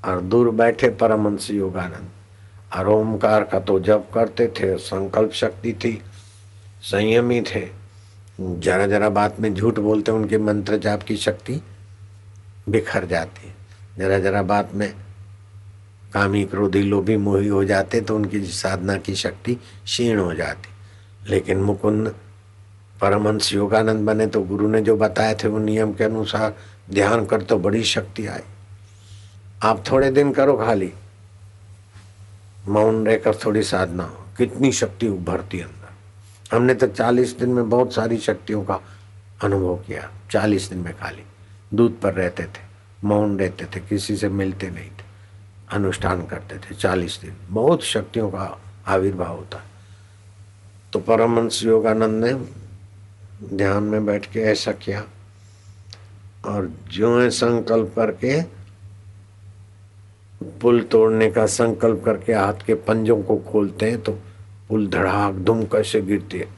और 0.04 0.20
दूर 0.22 0.50
बैठे 0.50 0.88
परमंश 0.90 1.50
योगानंद, 1.50 2.08
और 2.72 2.88
ओमकार 2.88 3.44
का 3.44 3.60
तो 3.60 3.78
जब 3.80 4.10
करते 4.10 4.46
थे 4.50 4.76
संकल्प 4.78 5.32
शक्ति 5.32 5.72
थी, 5.74 6.00
संयमी 6.82 7.40
थे। 7.44 7.68
जरा 8.40 8.86
जरा 8.86 9.08
बात 9.08 9.40
में 9.40 9.52
झूठ 9.54 9.78
बोलते 9.78 10.12
उनके 10.12 10.38
मंत्र 10.38 10.76
जाप 10.78 11.02
की 11.02 11.16
शक्ति 11.16 11.60
बिखर 12.68 13.04
जाती 13.06 13.52
जरा 13.98 14.18
जरा 14.18 14.42
बात 14.42 14.74
में 14.74 14.92
कामी 16.14 16.44
क्रोधी 16.44 16.82
लोभी 16.82 17.16
मोही 17.16 17.48
हो 17.48 17.64
जाते 17.64 18.00
तो 18.00 18.16
उनकी 18.16 18.40
साधना 18.44 18.96
की 18.96 19.14
शक्ति 19.14 19.54
क्षीण 19.54 20.18
हो 20.18 20.34
जाती। 20.34 21.30
लेकिन 21.30 21.58
मुकुंद 21.58 22.14
परमहंस 23.00 23.52
योगानंद 23.52 24.06
बने 24.06 24.26
तो 24.26 24.42
गुरु 24.42 24.68
ने 24.68 24.82
जो 24.82 24.96
बताए 24.96 25.34
थे 25.34 25.48
वो 25.48 25.58
नियम 25.58 25.92
के 25.92 26.04
अनुसार 26.04 26.54
ध्यान 26.90 27.26
कर 27.26 27.42
तो 27.42 27.58
बड़ी 27.58 27.84
शक्ति 27.84 28.26
आई। 28.26 28.40
आप 29.62 29.84
थोड़े 29.90 30.10
दिन 30.10 30.32
करो 30.32 30.56
खाली। 30.56 30.92
मौन 32.68 33.06
रहकर 33.06 33.34
थोड़ी 33.34 33.62
साधना 33.62 34.04
हो। 34.04 34.26
कितनी 34.38 34.72
शक्ति 34.72 35.08
उभरती 35.08 35.60
अंदर। 35.60 36.56
हमने 36.56 36.74
तो 36.74 36.86
चालीस 36.86 37.38
दिन 37.38 37.48
में 37.48 37.70
बहुत 37.70 37.94
सारी 37.94 38.18
शक्तियों 38.18 38.64
का 38.64 38.80
अनुभव 39.44 39.76
किया। 39.76 40.10
चालीस 40.30 40.70
दिन 40.70 40.78
में 40.78 40.96
खाली। 40.96 41.22
दूध 41.74 42.00
पर 42.00 42.14
रहते 42.14 42.42
थे, 42.42 42.62
मौन 43.04 43.38
रहते 43.38 43.64
थे, 43.64 43.80
किसी 43.80 44.16
से 44.16 44.28
मिलते 44.28 44.70
नहीं 44.70 44.90
थे। 44.90 45.06
अनुष्ठान 45.70 46.26
करते 46.26 46.58
थे 46.58 46.74
चालीस 46.74 47.20
दिन। 47.22 47.36
बहुत 47.48 47.82
शक्तियों 47.82 48.30
का 48.30 48.60
आविर्भाव 48.86 49.36
होता। 49.36 49.64
तो 50.92 50.98
परमहंस 50.98 51.64
योगानंद 51.64 52.24
ने 52.24 52.32
ध्यान 53.44 53.82
में 53.82 54.06
बैठ 54.06 54.26
के 54.32 54.40
ऐसा 54.40 54.72
किया 54.72 55.04
और 56.44 56.72
जो 56.88 57.20
है 57.20 57.30
संकल्प 57.30 57.92
करके 57.96 58.42
पुल 60.60 60.82
तोड़ने 60.82 61.30
का 61.30 61.46
संकल्प 61.46 62.02
करके 62.04 62.32
हाथ 62.32 62.54
के 62.66 62.74
पंजों 62.74 63.22
को 63.22 63.36
खोलते 63.36 63.90
हैं 63.90 64.00
तो 64.00 64.12
पुल 64.68 64.88
धड़ाक 64.88 65.34
धुम 65.34 65.62
कैसे 65.64 66.00
गिरती 66.00 66.38
है? 66.38 66.56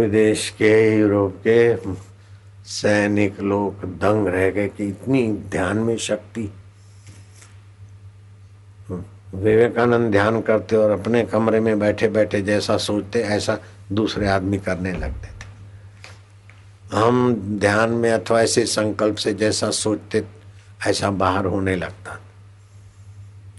विदेश 0.00 0.50
के, 0.50 0.98
यूरोप 0.98 1.36
के 1.46 1.74
सैनिक 2.70 3.40
लोग 3.40 3.84
दंग 3.98 4.26
रह 4.28 4.50
गए 4.50 4.68
कि 4.68 4.84
इतनी 4.88 5.22
ध्यान 5.50 5.78
में 5.78 5.96
शक्ति। 5.98 6.50
विवेकानंद 9.34 10.10
ध्यान 10.12 10.40
करते 10.40 10.76
और 10.76 10.90
अपने 10.90 11.22
कमरे 11.24 11.60
में 11.60 11.78
बैठे 11.78 12.08
बैठे 12.08 12.40
जैसा 12.42 12.76
सोचते, 12.76 13.20
ऐसा 13.20 13.58
दूसरे 13.92 14.28
आदमी 14.28 14.58
करने 14.58 14.92
लगते 14.92 15.28
थे। 15.28 15.48
हम 16.92 17.34
ध्यान 17.60 17.90
में 17.92 18.10
अथवा 18.12 18.40
ऐसे 18.42 18.64
संकल्प 18.66 19.16
से 19.16 19.34
जैसा 19.34 19.70
सोचते, 19.72 20.24
ऐसा 20.86 21.10
बाहर 21.12 21.46
होने 21.46 21.76
लगता 21.76 22.18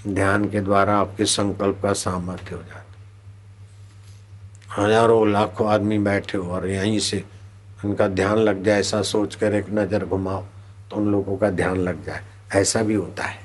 ध्यान 0.07 0.45
के 0.49 0.62
द्वारा 0.62 0.97
आपके 0.97 1.26
संकल्प 1.26 1.80
का 1.84 1.93
सामर्थ्य 1.95 2.55
हो 2.55 2.62
जाता। 2.62 2.80
हज़ारों, 4.78 5.32
लाखों 5.32 5.68
आदमी 5.68 5.99
बैठे 5.99 6.38
हो 6.38 6.51
और 6.51 6.68
यहीं 6.68 6.99
से 6.99 7.24
उनका 7.86 8.07
ध्यान 8.07 8.38
लग 8.38 8.63
जाए, 8.63 8.79
ऐसा 8.79 9.01
सोच 9.01 9.36
कर 9.36 9.53
एक 9.53 9.69
नज़र 9.69 10.05
घुमाओ 10.05 10.43
तो 10.91 10.97
उन 10.97 11.11
लोगों 11.11 11.38
का 11.38 11.49
ध्यान 11.49 11.77
लग 11.77 12.05
जाए। 12.05 12.21
ऐसा 12.55 12.82
भी 12.84 12.93
होता 12.93 13.23
है। 13.23 13.39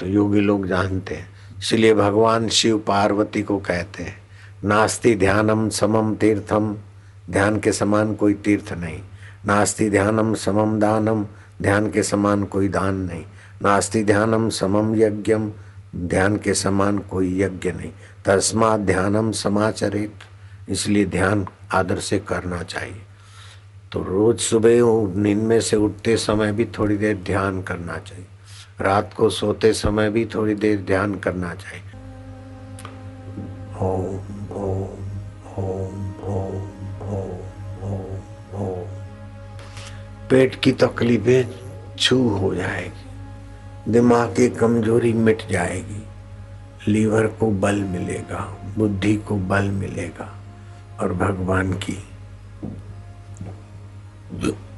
तो 0.00 0.06
योगी 0.06 0.40
लोग 0.40 0.66
जानते 0.66 1.14
हैं। 1.14 1.28
इसलिए 1.58 1.94
भगवान 1.94 2.48
शिव 2.48 2.78
पार्वती 2.78 3.42
को 3.42 3.58
कहते 3.58 4.02
हैं, 4.02 4.16
नास्ति 4.64 5.14
ध्यानम 5.16 5.68
समम 5.68 6.14
तीर्थम, 6.14 6.76
ध्यान 7.30 7.58
के 7.58 7.72
समान 7.72 8.14
कोई 8.14 8.34
तीर्थ 8.34 8.72
नहीं। 8.72 9.00
नास्ति 9.46 9.88
ध्यानम 9.90 10.34
समम 10.34 10.78
दानम, 10.80 11.26
ध्यान 11.62 11.90
के 11.90 12.02
समान 12.02 12.44
कोई 12.44 12.68
दान 12.68 12.94
नहीं। 12.94 13.24
नास्ति 13.62 14.04
ध्यानम 14.04 14.48
समम 14.50 14.94
यज्ञम, 14.94 15.50
ध्यान 15.96 16.36
के 16.36 16.54
समान 16.54 16.98
कोई 16.98 17.40
यज्ञ 17.42 17.72
नहीं। 17.72 17.90
तस्मात 18.24 18.80
ध्यानम 18.80 19.30
समाचरित। 19.32 20.14
इसलिए 20.68 21.06
ध्यान 21.06 21.46
आदर 21.72 21.98
से 21.98 22.18
करना 22.18 22.62
चाहिए। 22.62 23.02
तो 23.92 24.02
रोज 24.02 24.38
सुबह 24.38 24.80
नींद 25.20 25.38
में 25.38 25.60
से 25.60 25.76
उठते 25.76 26.16
समय 26.16 26.52
भी 26.52 26.64
थोड़ी 26.64 26.96
देर 26.96 27.16
ध्यान 27.16 27.62
करना 27.62 27.98
चाहिए। 27.98 28.26
रात 28.80 29.14
को 29.16 29.30
सोते 29.30 29.72
समय 29.72 30.10
भी 30.10 30.24
थोड़ी 30.24 30.54
देर 30.54 30.78
ध्यान 30.78 31.14
करना 31.14 31.54
चाहिए। 31.54 31.82
ओम 33.80 34.16
ओम 34.52 35.08
ओम 35.58 36.14
ओम 36.22 36.90
ओम 37.02 37.40
ओम 37.82 38.18
ओम। 38.54 38.88
पेट 40.30 40.54
की 40.54 40.72
तकलीफें 40.72 41.44
छू 41.96 42.28
हो 42.28 42.54
जाएगी। 42.54 43.92
दिमाग 43.92 44.28
की 44.28 44.48
कमज़ोरी 44.48 45.12
मिट 45.12 45.48
जाएगी। 45.50 46.02
लीवर 46.92 47.26
को 47.26 47.50
बल 47.50 47.74
मिलेगा, 47.74 48.58
बुद्धि 48.78 49.16
को 49.16 49.36
बल 49.36 49.64
मिलेगा। 49.64 50.37
और 51.00 51.12
भगवान 51.12 51.72
की 51.72 51.98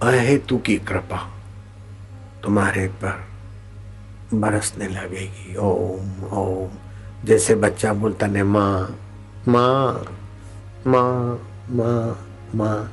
अहेतु 0.02 0.58
की 0.58 0.76
कृपा 0.76 1.30
तुम्हारे 2.42 2.86
पर 2.88 3.24
बरसने 4.34 4.88
लगेगी। 4.88 5.56
ओम 5.56 6.24
ओम। 6.32 6.70
जैसे 7.24 7.54
बच्चा 7.54 7.92
बोलता 7.92 8.26
ने 8.26 8.42
माँ 8.42 8.98
माँ 9.48 10.04
माँ 10.86 11.40
माँ 11.70 12.26
माँ। 12.54 12.92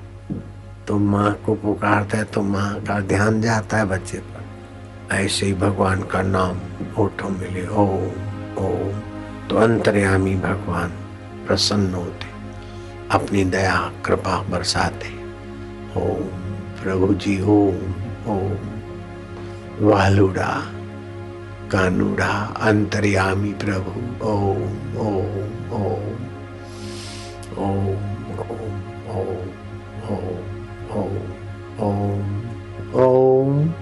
तो 0.87 0.97
माँ 0.97 1.33
को 1.45 1.55
पुकारता 1.55 2.17
है 2.17 2.23
तो 2.23 2.41
माँ 2.41 2.81
का 2.81 2.99
ध्यान 2.99 3.41
जाता 3.41 3.77
है 3.77 3.85
बच्चे 3.85 4.17
पर। 4.17 5.15
ऐसे 5.15 5.45
ही 5.45 5.53
भगवान 5.53 6.03
का 6.03 6.21
नाम 6.21 6.57
होठों 6.97 7.29
मिले। 7.29 7.67
ओम 7.67 8.57
ओम। 8.57 9.01
तो 9.47 9.55
अंतर्यामी 9.55 10.35
भगवान 10.35 10.89
प्रसन्न 11.47 11.93
होते 11.93 12.26
अपनी 13.11 13.43
दया, 13.43 13.91
कृपा 14.05 14.45
बरसाते। 14.49 15.09
ओम 15.99 16.29
प्रभु 16.83 17.13
जी, 17.13 17.41
ओम 17.41 17.93
ओम। 18.27 18.57
वालुड़ा, 19.87 20.63
कानुड़ा, 21.71 22.53
अंतर्यामी 22.61 23.53
प्रभु, 23.53 24.25
ओम 24.25 24.97
ओम 24.97 25.71
ओम। 25.71 26.15
ओम 27.57 28.39
ओम 28.39 29.09
ओम 29.09 29.49
ओम 30.09 30.37
ओम 31.79 32.27
ओम 32.99 33.73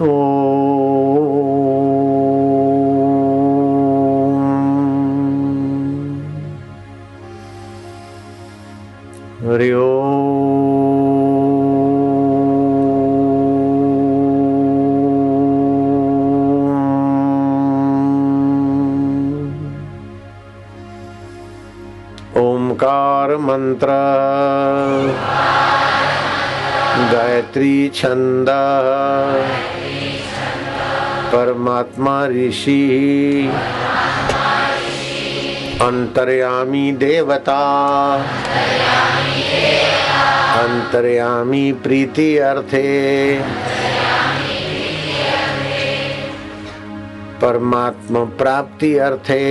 ओम। 0.00 2.03
गायत्री 27.54 27.88
छंद 27.94 28.46
परमात्मा 31.32 32.26
ऋषि। 32.26 33.50
अंतर्यामी 35.82 36.92
देवता। 36.92 37.60
अंतर्यामी 40.62 41.72
प्रीति 41.72 42.38
अर्थे। 42.38 43.38
परमात्मा 47.42 48.24
प्राप्ति 48.24 48.96
अर्थे। 48.98 49.44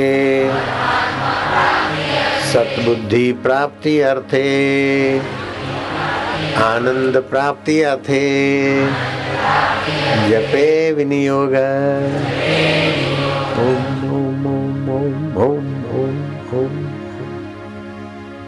सतबुद्धि 2.54 3.32
प्राप्ति 3.34 4.00
अर्थे। 4.02 5.43
आनंद 6.58 7.18
प्राप्ति 7.18 7.82
अथे। 7.82 8.88
जपे 10.30 10.92
विनियोग। 10.92 11.54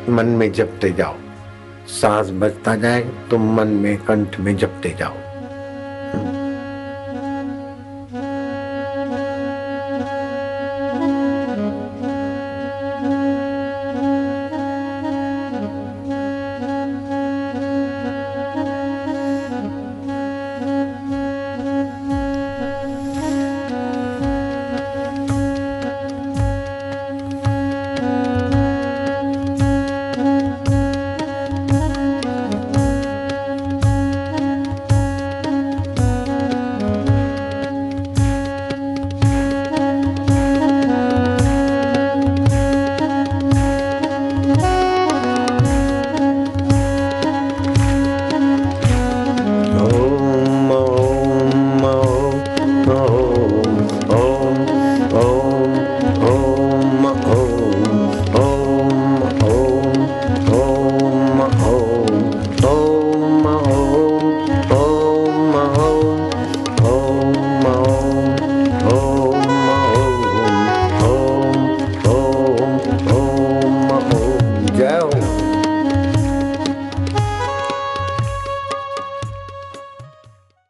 मन 0.09 0.25
में 0.25 0.51
जपते 0.51 0.91
जाओ। 0.91 1.15
सांस 1.87 2.29
बचता 2.29 2.75
जाए, 2.75 3.01
तुम 3.01 3.55
मन 3.55 3.67
में 3.67 3.97
कंठ 3.97 4.39
में 4.39 4.57
जपते 4.57 4.95
जाओ। 4.99 5.24